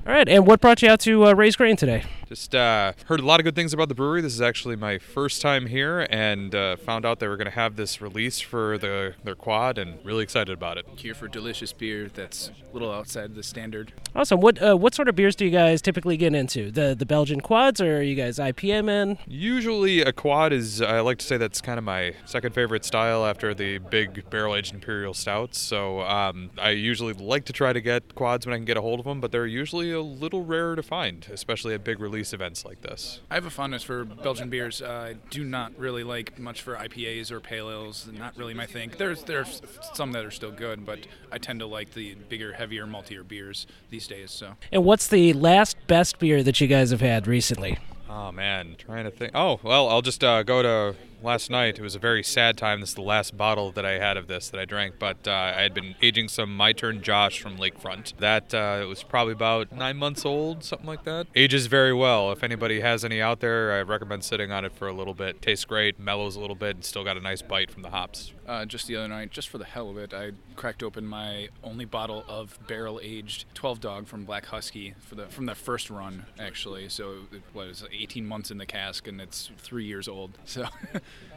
[0.05, 2.05] All right, and what brought you out to uh, Raised Grain today?
[2.30, 4.21] Just uh, heard a lot of good things about the brewery.
[4.21, 7.55] This is actually my first time here, and uh, found out they were going to
[7.55, 10.86] have this release for the their quad, and really excited about it.
[10.95, 13.93] Here for delicious beer that's a little outside the standard.
[14.13, 14.39] Awesome.
[14.41, 16.69] What uh, what sort of beers do you guys typically get into?
[16.69, 19.17] The the Belgian quads, or are you guys IPA men?
[19.25, 23.25] Usually, a quad is I like to say that's kind of my second favorite style
[23.25, 25.59] after the big barrel aged imperial stouts.
[25.59, 28.82] So um, I usually like to try to get quads when I can get a
[28.82, 32.34] hold of them, but they're usually a little rarer to find, especially at big release
[32.34, 33.22] events like this.
[33.32, 34.82] I have a fondness for Belgian beers.
[34.82, 38.07] Uh, I do not really like much for IPAs or pale ales.
[38.11, 38.91] Not really my thing.
[38.97, 39.61] There's there's
[39.93, 40.99] some that are still good, but
[41.32, 44.32] I tend to like the bigger, heavier, maltier beers these days.
[44.32, 47.80] So And what's the last best beer that you guys have had recently?
[48.09, 49.32] Oh man, trying to think.
[49.34, 51.78] Oh well, I'll just uh, go to last night.
[51.78, 52.80] It was a very sad time.
[52.80, 55.32] This is the last bottle that I had of this that I drank, but uh,
[55.32, 58.18] I had been aging some My Turn Josh from Lakefront.
[58.18, 61.28] That uh, it was probably about nine months old, something like that.
[61.36, 62.32] Ages very well.
[62.32, 65.41] If anybody has any out there, I recommend sitting on it for a little bit.
[65.41, 68.34] Tastes great, mellows a little bit, and still got a nice bite from the hops.
[68.47, 71.49] Uh, just the other night, just for the hell of it, I cracked open my
[71.63, 76.25] only bottle of barrel-aged 12 Dog from Black Husky for the from the first run,
[76.39, 76.87] actually.
[76.89, 80.37] So it was 18 months in the cask, and it's three years old.
[80.47, 80.65] So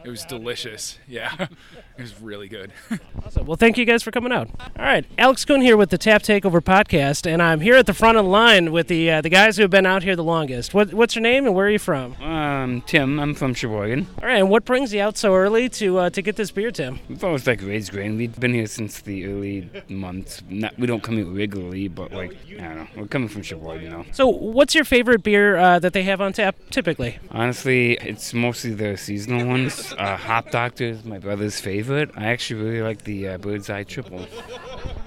[0.03, 0.97] it was delicious.
[1.07, 1.35] Yeah,
[1.97, 2.71] it was really good.
[3.23, 3.45] Awesome.
[3.45, 4.49] Well, thank you guys for coming out.
[4.59, 7.93] All right, Alex Kuhn here with the Tap Takeover podcast, and I'm here at the
[7.93, 10.23] front of the line with the uh, the guys who have been out here the
[10.23, 10.73] longest.
[10.73, 12.15] What, what's your name and where are you from?
[12.21, 14.07] Um, Tim, I'm from Sheboygan.
[14.21, 16.71] All right, and what brings you out so early to uh, to get this beer,
[16.71, 17.00] Tim?
[17.09, 18.17] We've always like raised grain.
[18.17, 20.41] We've been here since the early months.
[20.49, 23.89] Not, we don't come here regularly, but like I don't know, we're coming from Sheboygan
[23.89, 24.05] now.
[24.11, 27.17] So, what's your favorite beer uh, that they have on tap typically?
[27.31, 29.93] Honestly, it's mostly the seasonal ones.
[29.97, 32.11] Uh, Hop Doctor is my brother's favorite.
[32.15, 34.25] I actually really like the uh, Bird's Eye Triple.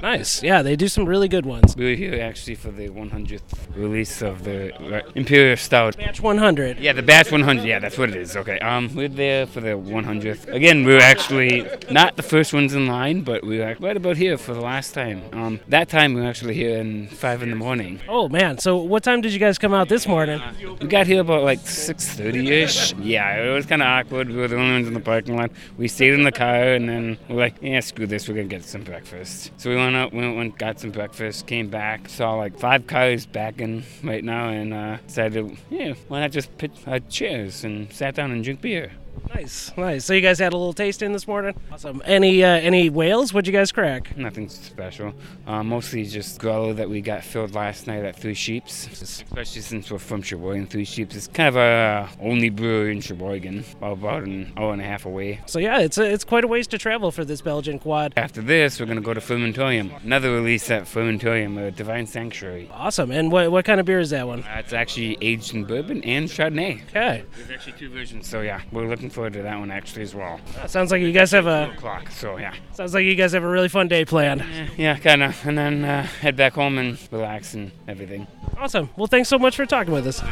[0.05, 0.43] Nice.
[0.43, 1.75] Yeah, they do some really good ones.
[1.75, 3.41] We were here actually for the 100th
[3.75, 5.97] release of the uh, Imperial Stout.
[5.97, 6.79] Batch 100.
[6.79, 7.65] Yeah, the batch 100.
[7.65, 8.37] Yeah, that's what it is.
[8.37, 8.59] Okay.
[8.59, 10.47] Um, we're there for the 100th.
[10.49, 14.19] Again, we were actually not the first ones in line, but we were right about
[14.19, 15.23] here for the last time.
[15.33, 17.99] Um, that time we were actually here in five in the morning.
[18.07, 18.59] Oh man!
[18.59, 20.43] So, what time did you guys come out this morning?
[20.83, 22.93] We got here about like 6:30 ish.
[22.97, 24.29] Yeah, it was kind of awkward.
[24.29, 25.51] We were the only ones in the parking lot.
[25.79, 28.29] We stayed in the car, and then we're like, yeah, screw this.
[28.29, 29.51] We're gonna get some breakfast.
[29.57, 33.27] So we went out, went, went got some breakfast, came back, saw like five cars
[33.27, 38.15] backing right now, and uh, decided, yeah, why not just put uh, chairs and sat
[38.15, 38.93] down and drink beer.
[39.35, 40.05] Nice, nice.
[40.05, 41.55] So you guys had a little taste in this morning.
[41.73, 42.03] Awesome.
[42.05, 43.33] Any uh, any whales?
[43.35, 44.17] What'd you guys crack?
[44.17, 45.13] Nothing special.
[45.47, 48.87] Uh, mostly just growler that we got filled last night at Three Sheeps.
[49.03, 50.67] Especially since we're from Sheboygan.
[50.67, 54.85] Three Sheeps is kind of a only brewery in Sheboygan, about, an hour and a
[54.85, 55.41] half away.
[55.47, 58.13] So yeah, it's a, it's quite a ways to travel for this Belgian quad.
[58.17, 60.03] After this, we're gonna go to Fermentorium.
[60.05, 62.71] Another release at Fermentorium, uh, Divine Sanctuary.
[62.73, 63.11] Awesome.
[63.11, 64.45] And what what kind of beer is that one?
[64.45, 66.83] Uh, it's actually aged in bourbon and Chardonnay.
[66.89, 67.25] Okay.
[67.37, 70.41] There's actually two versions, so yeah, we're looking forward to that one actually as well.
[70.67, 72.11] Sounds like you guys have a clock.
[72.11, 72.55] so yeah.
[72.73, 74.45] sounds like you guys have a really fun day planned.
[74.77, 78.27] Yeah, kind of, and then uh, head back home and relax and everything.
[78.59, 78.91] Awesome.
[78.97, 80.23] Well, thanks so much for talking with us.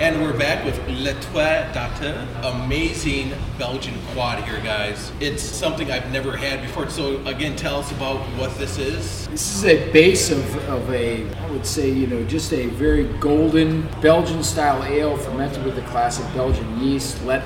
[0.00, 5.12] And we're back with Le Trois Dates, amazing Belgian quad here, guys.
[5.20, 6.90] It's something I've never had before.
[6.90, 9.28] So again, tell us about what this is.
[9.28, 13.04] This is a base of, of a, I would say, you know, just a very
[13.18, 17.24] golden Belgian style ale fermented with the classic Belgian yeast.
[17.24, 17.44] Let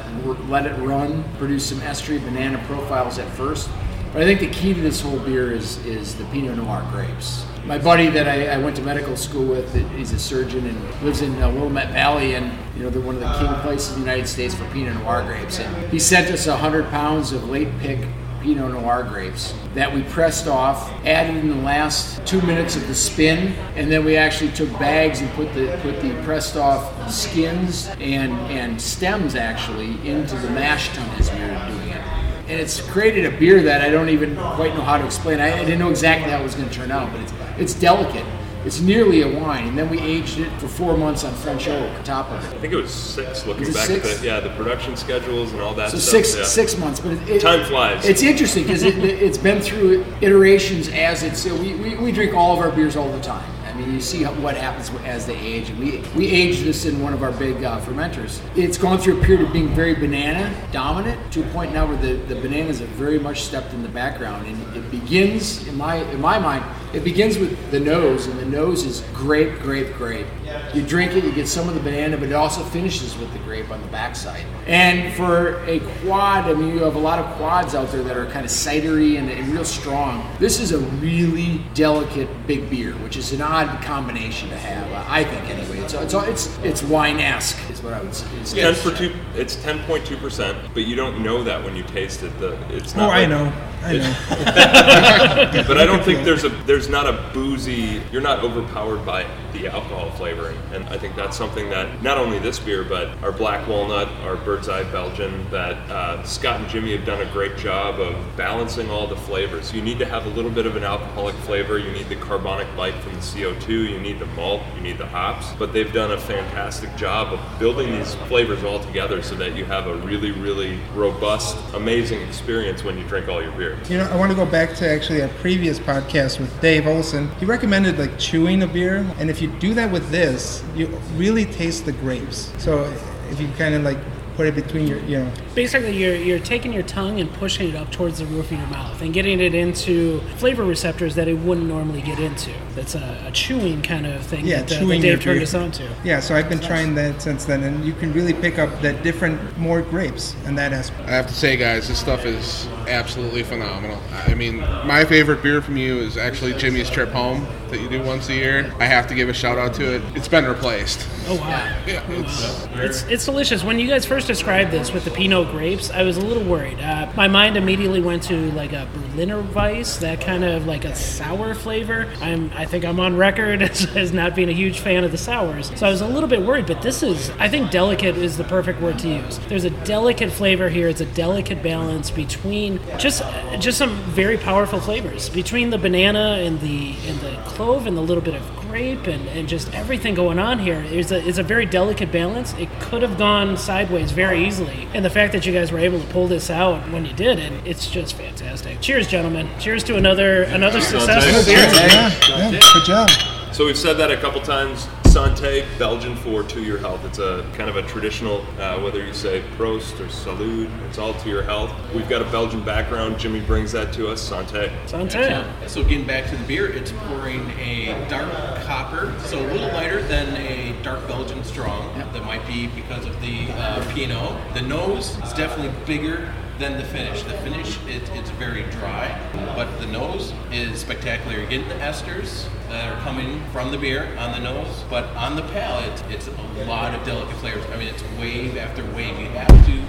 [0.48, 3.68] let it run, produce some estery banana profiles at first.
[4.14, 7.44] But I think the key to this whole beer is is the Pinot Noir grapes.
[7.68, 11.20] My buddy that I, I went to medical school with, he's a surgeon and lives
[11.20, 14.06] in uh, Willamette Valley, and you know they're one of the king places in the
[14.06, 15.60] United States for Pinot Noir grapes.
[15.60, 18.08] And he sent us hundred pounds of late pick
[18.40, 22.94] Pinot Noir grapes that we pressed off, added in the last two minutes of the
[22.94, 27.88] spin, and then we actually took bags and put the put the pressed off skins
[28.00, 32.02] and and stems actually into the mash tun as we were doing it.
[32.48, 35.38] And it's created a beer that I don't even quite know how to explain.
[35.38, 37.74] I, I didn't know exactly how it was going to turn out, but it's it's
[37.74, 38.24] delicate.
[38.64, 42.04] It's nearly a wine, and then we aged it for four months on French oak
[42.04, 42.56] top of it.
[42.56, 43.46] I think it was six.
[43.46, 44.12] Looking Was back six?
[44.12, 45.90] at the yeah the production schedules and all that.
[45.90, 46.44] So stuff, six yeah.
[46.44, 48.04] six months, but it, it, Time flies.
[48.04, 51.40] It's interesting because it, it's been through iterations as it's.
[51.40, 53.48] So we, we, we drink all of our beers all the time.
[53.64, 55.70] I mean, you see what happens as they age.
[55.70, 58.40] And we we aged this in one of our big uh, fermenters.
[58.56, 61.96] It's gone through a period of being very banana dominant to a point now where
[61.96, 65.96] the, the bananas have very much stepped in the background, and it begins in my
[66.10, 66.64] in my mind.
[66.94, 70.26] It begins with the nose, and the nose is grape, grape, grape.
[70.74, 73.38] You drink it, you get some of the banana, but it also finishes with the
[73.40, 74.44] grape on the backside.
[74.66, 78.16] And for a quad, I mean, you have a lot of quads out there that
[78.16, 80.26] are kind of cidery and, and real strong.
[80.38, 85.24] This is a really delicate big beer, which is an odd combination to have, I
[85.24, 85.44] think.
[85.50, 88.26] Anyway, it's it's it's, it's wine-esque, is what I would say.
[88.40, 89.14] It's Ten for two.
[89.34, 92.38] It's ten point two percent, but you don't know that when you taste it.
[92.38, 93.10] The it's Oh, not.
[93.12, 93.52] I know.
[93.80, 95.62] I know.
[95.68, 98.02] but I don't think there's a there's not a boozy.
[98.10, 102.38] You're not overpowered by the alcohol flavoring, and I think that's something that not only
[102.40, 106.96] this beer, but our black walnut, our bird's eye Belgian, that uh, Scott and Jimmy
[106.96, 109.72] have done a great job of balancing all the flavors.
[109.72, 111.78] You need to have a little bit of an alcoholic flavor.
[111.78, 113.68] You need the carbonic bite from the CO2.
[113.68, 114.62] You need the malt.
[114.74, 115.52] You need the hops.
[115.56, 119.64] But they've done a fantastic job of building these flavors all together so that you
[119.64, 123.78] have a really, really robust, amazing experience when you drink all your beer.
[123.88, 127.30] You know, I want to go back to actually a previous podcast with Dave Olson.
[127.36, 131.44] He recommended like chewing a beer, and if you do that with this, you really
[131.44, 132.52] taste the grapes.
[132.58, 132.84] So
[133.30, 133.98] if you kind of like
[134.38, 137.74] put it between your, you know, Basically, you're, you're taking your tongue and pushing it
[137.74, 141.34] up towards the roof of your mouth and getting it into flavor receptors that it
[141.34, 142.52] wouldn't normally get into.
[142.76, 145.38] That's a, a chewing kind of thing yeah, that, uh, chewing that your Dave turned
[145.38, 145.42] beer.
[145.42, 145.88] us on to.
[146.04, 149.02] Yeah, so I've been trying that since then, and you can really pick up that
[149.02, 151.08] different, more grapes in that aspect.
[151.08, 154.00] I have to say, guys, this stuff is absolutely phenomenal.
[154.12, 158.02] I mean, my favorite beer from you is actually Jimmy's Trip Home that you do
[158.02, 158.72] once a year.
[158.78, 160.02] I have to give a shout out to it.
[160.14, 161.06] It's been replaced.
[161.26, 161.48] Oh wow!
[161.86, 163.62] Yeah, it's, It's, it's delicious.
[163.64, 166.80] When you guys first described this with the Pinot grapes, I was a little worried.
[166.80, 170.94] Uh, my mind immediately went to like a Berliner Weisse, that kind of like a
[170.94, 172.10] sour flavor.
[172.20, 175.18] I'm, I think I'm on record as, as not being a huge fan of the
[175.18, 176.66] sours, so I was a little bit worried.
[176.66, 179.38] But this is, I think, delicate is the perfect word to use.
[179.48, 180.88] There's a delicate flavor here.
[180.88, 183.22] It's a delicate balance between just
[183.58, 188.00] just some very powerful flavors between the banana and the and the clove and the
[188.00, 191.42] little bit of grape and, and just everything going on here is a, is a
[191.42, 192.54] very delicate balance.
[192.54, 194.86] It could have gone sideways very easily.
[194.94, 197.40] And the fact that you guys were able to pull this out when you did,
[197.40, 198.80] and it's just fantastic.
[198.80, 199.48] Cheers, gentlemen.
[199.58, 201.58] Cheers to another another successful beer.
[201.58, 203.10] Yeah, yeah, good job.
[203.52, 204.86] So we've said that a couple times.
[205.18, 207.04] Santé, Belgian for to your health.
[207.04, 211.12] It's a kind of a traditional, uh, whether you say Prost or Salud, it's all
[211.12, 211.72] to your health.
[211.92, 213.18] We've got a Belgian background.
[213.18, 214.30] Jimmy brings that to us.
[214.30, 214.70] Santé.
[214.86, 215.44] Santé.
[215.68, 220.02] So getting back to the beer, it's pouring a dark copper, so a little lighter
[220.02, 221.98] than a dark Belgian strong.
[221.98, 224.54] That might be because of the uh, Pinot.
[224.54, 227.22] The nose is definitely bigger than the finish.
[227.22, 229.16] The finish, it, it's very dry,
[229.54, 231.38] but the nose is spectacular.
[231.38, 235.36] You're getting the esters that are coming from the beer on the nose, but on
[235.36, 237.64] the palate, it's a lot of delicate flavors.
[237.70, 239.18] I mean, it's wave after wave.
[239.18, 239.82] You have to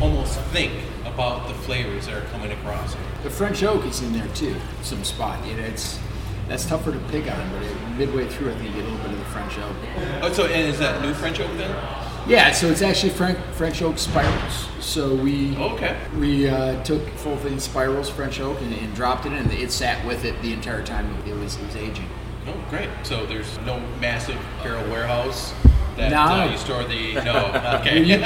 [0.00, 0.72] almost think
[1.04, 2.96] about the flavors that are coming across.
[3.22, 5.44] The French oak is in there too, some spot.
[5.46, 5.98] You know, it's
[6.48, 8.98] that's tougher to pick on, but it, midway through, I think you get a little
[8.98, 9.76] bit of the French oak.
[10.22, 11.74] Oh, so and is that new French oak then?
[12.26, 14.68] Yeah, so it's actually French, French oak spirals.
[14.80, 15.96] So we Okay.
[16.18, 19.70] we uh, took full thing spirals French oak and, and dropped it in, and it
[19.70, 22.08] sat with it the entire time it was it was aging.
[22.46, 22.88] Oh, great.
[23.02, 25.52] So there's no massive barrel warehouse
[25.96, 26.18] that No.
[26.22, 27.14] uh, you store the.
[27.24, 28.02] No, okay.
[28.02, 28.18] You-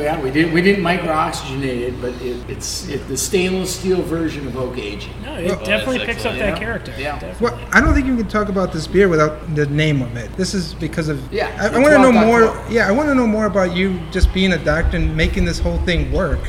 [0.00, 4.02] yeah, we didn't we didn't micro oxygenate it, but it, it's it, the stainless steel
[4.02, 5.12] version of oak aging.
[5.22, 6.58] No, it Oh, definitely that's picks up that Yeah.
[6.58, 6.92] character.
[6.98, 7.18] Yeah.
[7.18, 7.46] Definitely.
[7.48, 10.32] Well, I don't think you can talk about this beer without the name of it.
[10.36, 12.48] This is because of Yeah, I, I want to know more.
[12.52, 12.66] Club.
[12.70, 15.58] Yeah, I want to know more about you just being a doctor and making this
[15.58, 16.40] whole thing work.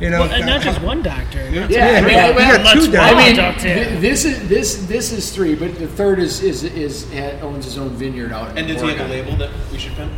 [0.00, 1.50] You know, Well, and not just one doctor.
[1.50, 3.00] not Yeah, I mean, Yeah, well, got two doctors.
[3.00, 7.10] I mean, th- this is this this is three, but the third is is is
[7.14, 9.78] ha- owns his own vineyard out in And does he have a label that we
[9.78, 10.10] should pin?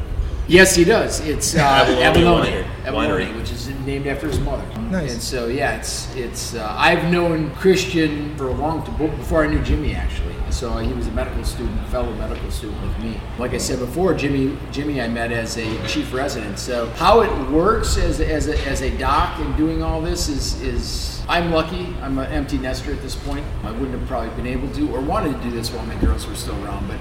[0.49, 1.21] Yes, he does.
[1.21, 2.87] It's uh, Abalone Abalone, Winery.
[2.87, 4.65] Abalone, which is named after his mother.
[4.81, 5.13] Nice.
[5.13, 6.55] And so, yeah, it's it's.
[6.55, 10.35] Uh, I've known Christian for a long time before I knew Jimmy actually.
[10.51, 13.21] So he was a medical student, a fellow medical student with me.
[13.39, 16.59] Like I said before, Jimmy Jimmy I met as a chief resident.
[16.59, 20.31] So how it works as a, as a, as a doc and doing all this
[20.31, 21.15] is is.
[21.29, 21.95] I'm lucky.
[22.01, 23.45] I'm an empty nester at this point.
[23.63, 26.27] I wouldn't have probably been able to or wanted to do this while my girls
[26.27, 26.89] were still around.
[26.89, 26.97] But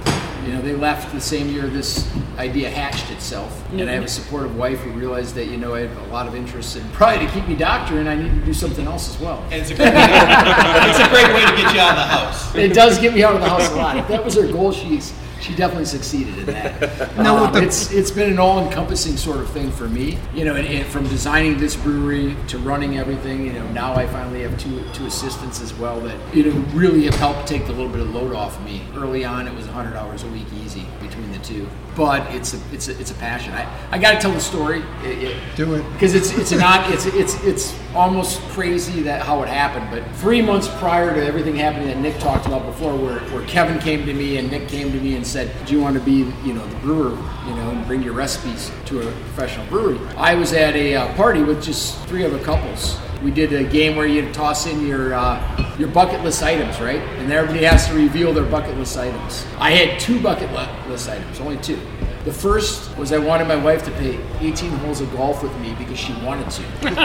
[0.46, 2.06] you know, they left the same year this
[2.38, 3.37] idea hatched itself,
[3.72, 4.08] and I have a mm-hmm.
[4.08, 7.26] supportive wife who realized that you know I have a lot of interest in probably
[7.26, 9.44] to keep me doctor, and I need to do something else as well.
[9.52, 10.06] And it's a great way.
[10.10, 12.56] it's a great way to get you out of the house.
[12.56, 13.98] It does get me out of the house a lot.
[13.98, 15.14] If that was her goal, she's
[15.48, 16.80] she definitely succeeded in that.
[17.18, 20.18] With Um, it's it's been an all-encompassing sort of thing for me.
[20.36, 23.46] You know, and, and from designing this brewery to running everything.
[23.46, 27.06] You know, now I finally have two two assistants as well that you know really
[27.06, 28.82] have helped take the little bit of load off me.
[28.96, 32.60] Early on, it was 100 hours a week easy between the two, but it's a
[32.74, 33.54] it's a, it's a passion.
[33.54, 34.84] I, I got to tell the story.
[35.04, 35.94] It, it, Do it.
[35.94, 39.88] because it's it's not it's it's it's almost crazy that how it happened.
[39.92, 43.80] But three months prior to everything happening that Nick talked about before, where, where Kevin
[43.80, 46.32] came to me and Nick came to me and said, "Do you want to be
[46.44, 47.12] you know the brewer,
[47.48, 51.14] you know, and bring your recipes to a professional brewery?" I was at a uh,
[51.16, 52.98] party with just three other couples.
[53.24, 57.02] We did a game where you toss in your uh, your bucket list items, right?
[57.20, 59.46] And everybody has to reveal their bucket list items.
[59.60, 60.52] I had two bucket
[60.88, 61.80] list items, only two.
[62.28, 65.74] The first was I wanted my wife to play 18 holes of golf with me
[65.76, 66.62] because she wanted to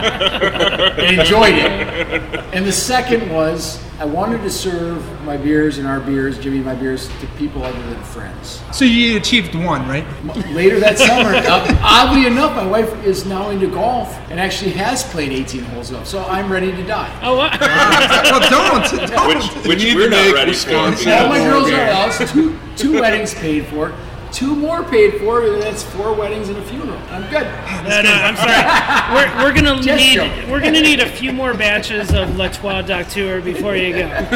[1.01, 2.45] and enjoyed it.
[2.53, 6.67] And the second was I wanted to serve my beers and our beers, Jimmy and
[6.67, 8.65] my beers, to people other than friends.
[8.73, 10.05] So you achieved one, right?
[10.51, 15.05] Later that summer, uh, oddly enough, my wife is now into golf and actually has
[15.05, 16.09] played 18 holes of golf.
[16.09, 17.17] So I'm ready to die.
[17.23, 17.61] Oh, what?
[17.61, 19.09] well, don't.
[19.09, 19.29] don't.
[19.37, 20.89] Which, which need we're not make ready for.
[20.89, 21.95] Wisconsin- All my girls are beer.
[21.95, 23.95] house, two two weddings paid for,
[24.33, 26.99] two more paid for, and that's four weddings and a funeral.
[27.11, 27.45] I'm good.
[27.89, 29.13] No, no, I'm sorry.
[29.15, 30.51] We're, we're gonna Just need joking.
[30.51, 34.07] we're gonna need a few more batches of La Trois Docteur before you go.
[34.11, 34.27] uh,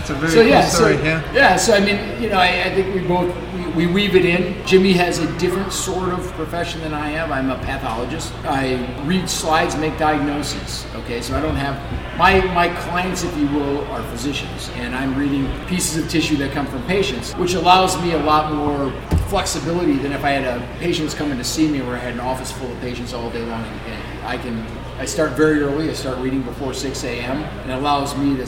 [0.00, 0.96] It's a very So yeah, story.
[0.96, 1.32] so yeah.
[1.34, 4.24] yeah, so I mean, you know, I, I think we both we, we weave it
[4.24, 4.66] in.
[4.66, 7.30] Jimmy has a different sort of profession than I have.
[7.30, 8.32] I'm a pathologist.
[8.44, 10.86] I read slides, make diagnoses.
[10.94, 11.76] Okay, so I don't have
[12.18, 16.52] my my clients, if you will, are physicians, and I'm reading pieces of tissue that
[16.52, 18.90] come from patients, which allows me a lot more
[19.28, 22.20] flexibility than if I had a patients coming to see me where I had an
[22.20, 24.66] office full of patients all day long, and, and I can
[24.98, 25.90] I start very early.
[25.90, 27.42] I start reading before 6 a.m.
[27.42, 28.42] and allows me to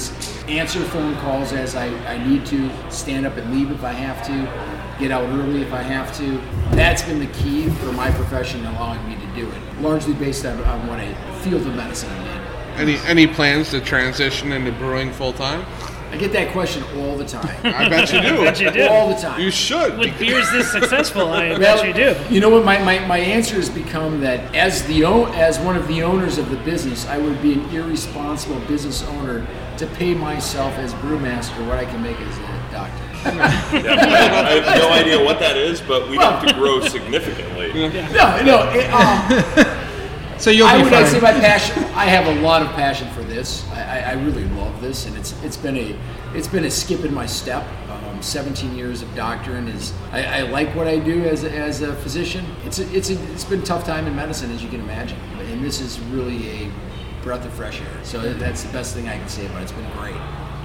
[0.49, 4.26] answer phone calls as I, I need to, stand up and leave if I have
[4.29, 6.40] to, get out early if I have to.
[6.76, 10.62] That's been the key for my profession allowing me to do it, largely based on,
[10.64, 12.88] on what I field of medicine I'm in.
[12.88, 15.64] Any any plans to transition into brewing full time?
[16.11, 17.55] I get that question all the time.
[17.64, 18.36] I bet you do.
[18.42, 18.86] bet you do.
[18.88, 19.40] All the time.
[19.40, 19.99] You should.
[19.99, 22.34] with beers this successful, I Well, bet you do.
[22.34, 22.64] You know what?
[22.64, 26.51] My, my, my answer has become that as the as one of the owners of
[26.51, 29.46] the business, I would be an irresponsible business owner
[29.76, 32.58] to pay myself as brewmaster what I can make as a doctor.
[33.37, 37.72] Yeah, I have no idea what that is, but we have to grow significantly.
[38.12, 38.70] No, no.
[38.72, 39.74] It, um,
[40.39, 41.03] So you'll I be would fine.
[41.03, 41.83] I'd say my passion.
[41.95, 43.68] I have a lot of passion for this.
[43.72, 45.99] I, I, I really love this, and it's it's been a
[46.33, 47.66] it's been a skip in my step.
[47.91, 51.83] Um, 17 years of doctoring is I, I like what I do as a, as
[51.83, 52.45] a physician.
[52.64, 55.18] It's a, it's a, it's been a tough time in medicine, as you can imagine,
[55.41, 56.70] and this is really a
[57.22, 58.05] breath of fresh air.
[58.05, 59.62] So that's the best thing I can say about it.
[59.64, 60.14] It's been great.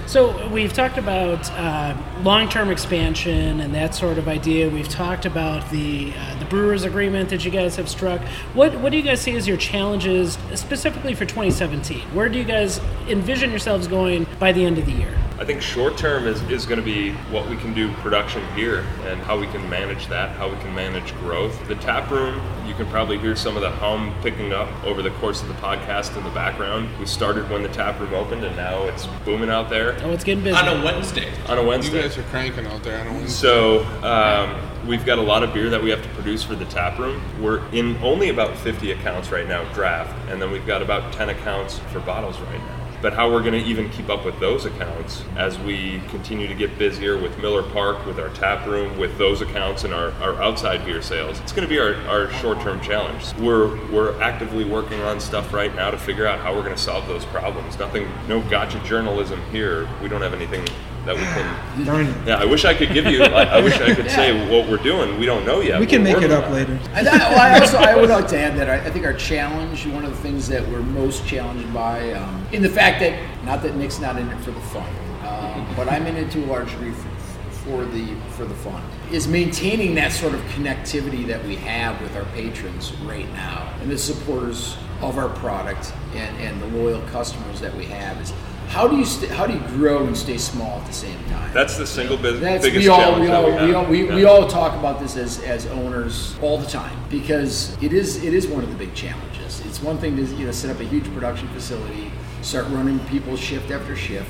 [0.06, 4.68] So we've talked about uh, long-term expansion and that sort of idea.
[4.68, 8.20] We've talked about the uh, the brewers agreement that you guys have struck.
[8.52, 12.00] What what do you guys see as your challenges specifically for 2017?
[12.14, 15.23] Where do you guys envision yourselves going by the end of the year?
[15.36, 18.84] I think short term is, is going to be what we can do production here
[19.04, 21.66] and how we can manage that, how we can manage growth.
[21.66, 25.10] The tap room, you can probably hear some of the hum picking up over the
[25.10, 26.88] course of the podcast in the background.
[27.00, 30.22] We started when the tap room opened and now it's booming out there Oh, it's
[30.22, 30.56] getting busy.
[30.56, 31.32] On a Wednesday.
[31.48, 31.96] on a Wednesday.
[31.96, 32.02] You Wednesday.
[32.02, 33.00] guys are cranking out there.
[33.00, 33.28] I don't want.
[33.28, 36.66] So um, we've got a lot of beer that we have to produce for the
[36.66, 37.20] tap room.
[37.42, 41.28] We're in only about 50 accounts right now, draft, and then we've got about 10
[41.30, 42.80] accounts for bottles right now.
[43.04, 46.54] But how we're going to even keep up with those accounts as we continue to
[46.54, 50.42] get busier with Miller Park, with our tap room, with those accounts and our, our
[50.42, 53.34] outside beer sales, it's going to be our, our short term challenge.
[53.34, 56.80] We're, we're actively working on stuff right now to figure out how we're going to
[56.80, 57.78] solve those problems.
[57.78, 59.86] Nothing, no gotcha journalism here.
[60.02, 60.66] We don't have anything
[61.04, 61.84] that we can.
[61.84, 62.26] Darn it.
[62.26, 63.22] Yeah, I wish I could give you.
[63.22, 65.18] I, I wish I could say what we're doing.
[65.18, 65.80] We don't know yet.
[65.80, 66.78] We can We're make it up later.
[66.92, 69.12] And I, well, I also I would like to add that I, I think our
[69.12, 73.18] challenge, one of the things that we're most challenged by, um, in the fact that
[73.44, 74.88] not that Nick's not in it for the fun,
[75.26, 77.10] um, but I'm in it to a large degree for,
[77.50, 82.16] for the for the fun, is maintaining that sort of connectivity that we have with
[82.16, 87.60] our patrons right now and the supporters of our product and, and the loyal customers
[87.60, 88.20] that we have.
[88.20, 88.32] Is
[88.74, 91.52] how do you st- how do you grow and stay small at the same time?
[91.54, 94.08] That's the single bus- That's, biggest we all, challenge we all, we we all, we,
[94.08, 94.14] Yeah.
[94.16, 98.34] we all talk about this as, as owners all the time because it is it
[98.34, 99.60] is one of the big challenges.
[99.64, 102.10] It's one thing to you know set up a huge production facility,
[102.42, 104.28] start running people shift after shift.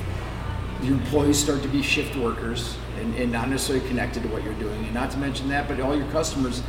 [0.83, 4.53] Your employees start to be shift workers and, and not necessarily connected to what you're
[4.59, 4.83] doing.
[4.85, 6.61] And not to mention that, but all your customers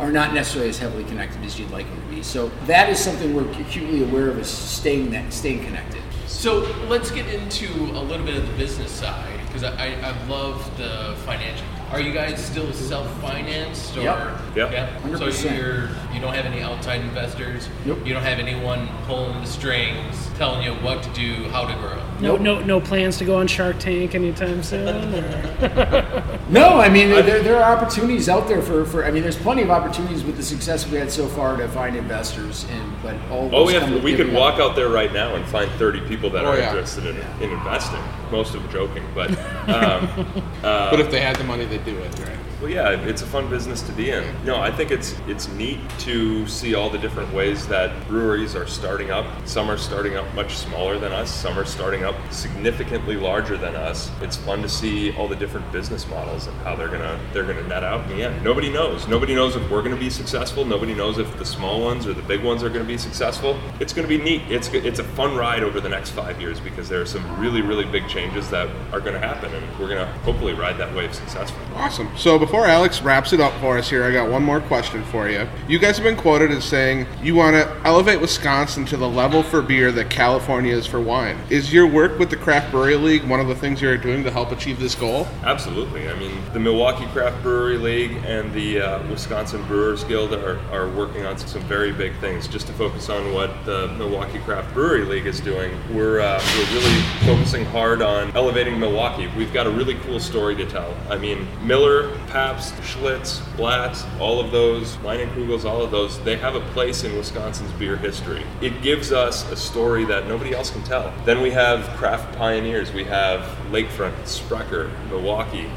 [0.00, 2.22] are not necessarily as heavily connected as you'd like them to be.
[2.24, 6.02] So that is something we're acutely aware of is staying that staying connected.
[6.30, 10.26] So let's get into a little bit of the business side because I, I, I
[10.26, 11.66] love the financial.
[11.90, 14.02] Are you guys still self-financed or?
[14.02, 14.40] Yep.
[14.56, 14.72] Yep.
[14.72, 15.00] Yeah.
[15.16, 15.56] So 100%.
[15.56, 17.68] you're you don't have any outside investors.
[17.84, 18.04] Nope.
[18.06, 22.00] You don't have anyone pulling the strings, telling you what to do, how to grow.
[22.20, 25.24] No, no, no plans to go on Shark Tank anytime soon.
[26.50, 29.62] No, I mean there, there are opportunities out there for, for I mean there's plenty
[29.62, 33.48] of opportunities with the success we had so far to find investors and but all
[33.54, 34.02] Oh, those we come have.
[34.02, 34.40] We could giving up.
[34.40, 36.70] walk out there right now and find 30 people that Oh, are yeah.
[36.70, 38.00] interested in, in investing.
[38.30, 39.30] Most of them joking, but
[39.68, 42.38] um, uh, But if they had the money, they'd do it, right?
[42.60, 44.22] Well, yeah, it's a fun business to be in.
[44.44, 48.66] No, I think it's it's neat to see all the different ways that breweries are
[48.66, 49.24] starting up.
[49.46, 51.34] Some are starting up much smaller than us.
[51.34, 54.10] Some are starting up significantly larger than us.
[54.20, 57.66] It's fun to see all the different business models and how they're gonna they're gonna
[57.66, 58.44] net out in the end.
[58.44, 59.08] Nobody knows.
[59.08, 60.66] Nobody knows if we're gonna be successful.
[60.66, 63.58] Nobody knows if the small ones or the big ones are gonna be successful.
[63.80, 64.42] It's gonna be neat.
[64.50, 67.62] It's it's a fun ride over the next five years because there are some really
[67.62, 71.64] really big changes that are gonna happen, and we're gonna hopefully ride that wave successfully.
[71.74, 72.10] Awesome.
[72.18, 75.28] So before Alex wraps it up for us here, I got one more question for
[75.28, 75.48] you.
[75.68, 79.44] You guys have been quoted as saying you want to elevate Wisconsin to the level
[79.44, 81.38] for beer that California is for wine.
[81.48, 84.32] Is your work with the Craft Brewery League one of the things you're doing to
[84.32, 85.28] help achieve this goal?
[85.44, 86.08] Absolutely.
[86.08, 90.88] I mean, the Milwaukee Craft Brewery League and the uh, Wisconsin Brewers Guild are, are
[90.88, 92.48] working on some very big things.
[92.48, 96.74] Just to focus on what the Milwaukee Craft Brewery League is doing, we're, uh, we're
[96.74, 99.28] really focusing hard on elevating Milwaukee.
[99.36, 100.92] We've got a really cool story to tell.
[101.08, 106.54] I mean, Miller, Pabst, Schlitz, Blatz, all of those, Kugels, all of those, they have
[106.54, 108.46] a place in Wisconsin's beer history.
[108.62, 111.12] It gives us a story that nobody else can tell.
[111.26, 112.94] Then we have craft pioneers.
[112.94, 115.70] We have Lakefront, Sprecher, Milwaukee.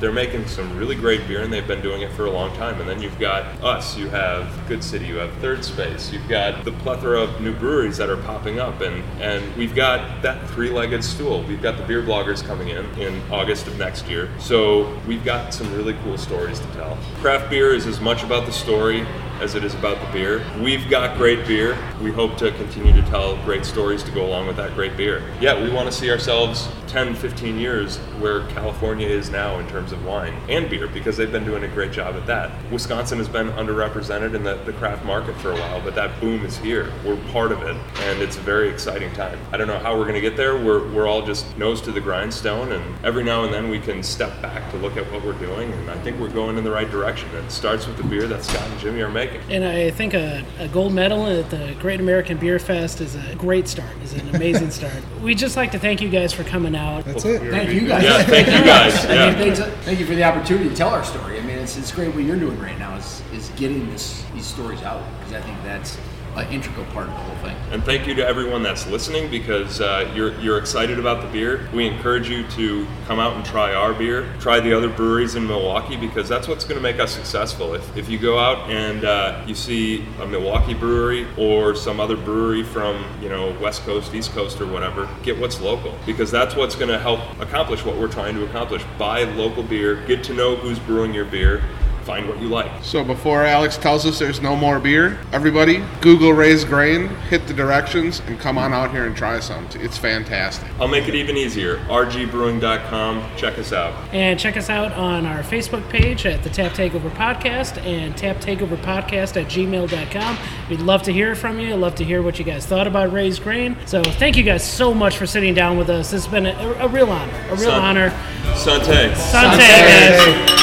[0.00, 2.80] They're making some really great beer and they've been doing it for a long time.
[2.80, 6.64] And then you've got us, you have Good City, you have Third Space, you've got
[6.64, 8.80] the plethora of new breweries that are popping up.
[8.80, 11.42] And, and we've got that three legged stool.
[11.42, 14.30] We've got the beer bloggers coming in in August of next year.
[14.38, 16.98] So we've got some really cool stories to tell.
[17.16, 19.06] Craft beer is as much about the story
[19.40, 20.44] as it is about the beer.
[20.60, 21.78] We've got great beer.
[22.02, 25.22] We hope to continue to tell great stories to go along with that great beer.
[25.40, 29.92] Yeah, we want to see ourselves 10, 15 years where California is now in terms
[29.92, 32.50] of wine and beer because they've been doing a great job at that.
[32.72, 36.44] Wisconsin has been underrepresented in the, the craft market for a while, but that boom
[36.44, 36.90] is here.
[37.04, 39.38] We're part of it, and it's a very exciting time.
[39.52, 40.56] I don't know how we're going to get there.
[40.56, 44.02] We're, we're all just nose to the grindstone, and every now and then we can
[44.02, 46.70] step back to look at what we're doing, and I think we're going in the
[46.70, 47.28] right direction.
[47.34, 49.27] It starts with the beer that Scott and Jimmy are making.
[49.50, 53.34] And I think a, a gold medal at the Great American Beer Fest is a
[53.36, 54.94] great start, is an amazing start.
[55.22, 57.04] We'd just like to thank you guys for coming out.
[57.04, 57.40] That's it.
[57.50, 58.02] Thank you guys.
[58.02, 59.06] Yeah, thank you guys.
[59.06, 61.38] I mean, thanks, thank you for the opportunity to tell our story.
[61.38, 64.46] I mean, it's, it's great what you're doing right now is, is getting this, these
[64.46, 65.98] stories out because I think that's
[66.40, 67.56] an integral part of the whole thing.
[67.72, 71.68] And thank you to everyone that's listening because uh, you're, you're excited about the beer.
[71.72, 75.46] We encourage you to come out and try our beer, try the other breweries in
[75.46, 77.74] Milwaukee because that's what's going to make us successful.
[77.74, 82.16] If, if you go out and uh, you see a Milwaukee brewery or some other
[82.16, 86.54] brewery from you know West Coast, East Coast, or whatever, get what's local because that's
[86.54, 88.82] what's going to help accomplish what we're trying to accomplish.
[88.98, 91.62] Buy local beer, get to know who's brewing your beer
[92.08, 92.70] find what you like.
[92.82, 97.52] So before Alex tells us there's no more beer, everybody Google Raised Grain, hit the
[97.52, 99.68] directions, and come on out here and try some.
[99.74, 100.66] It's fantastic.
[100.80, 101.76] I'll make it even easier.
[101.88, 103.36] rgbrewing.com.
[103.36, 103.92] Check us out.
[104.14, 109.42] And check us out on our Facebook page at the Tap Takeover Podcast and taptakeoverpodcast
[109.42, 110.38] at gmail.com.
[110.70, 111.74] We'd love to hear from you.
[111.74, 113.76] I'd love to hear what you guys thought about Raised Grain.
[113.84, 116.14] So thank you guys so much for sitting down with us.
[116.14, 117.34] It's been a, a real honor.
[117.48, 118.10] A real Son- honor.
[118.56, 119.14] Sante.
[119.14, 120.58] Sante, guys.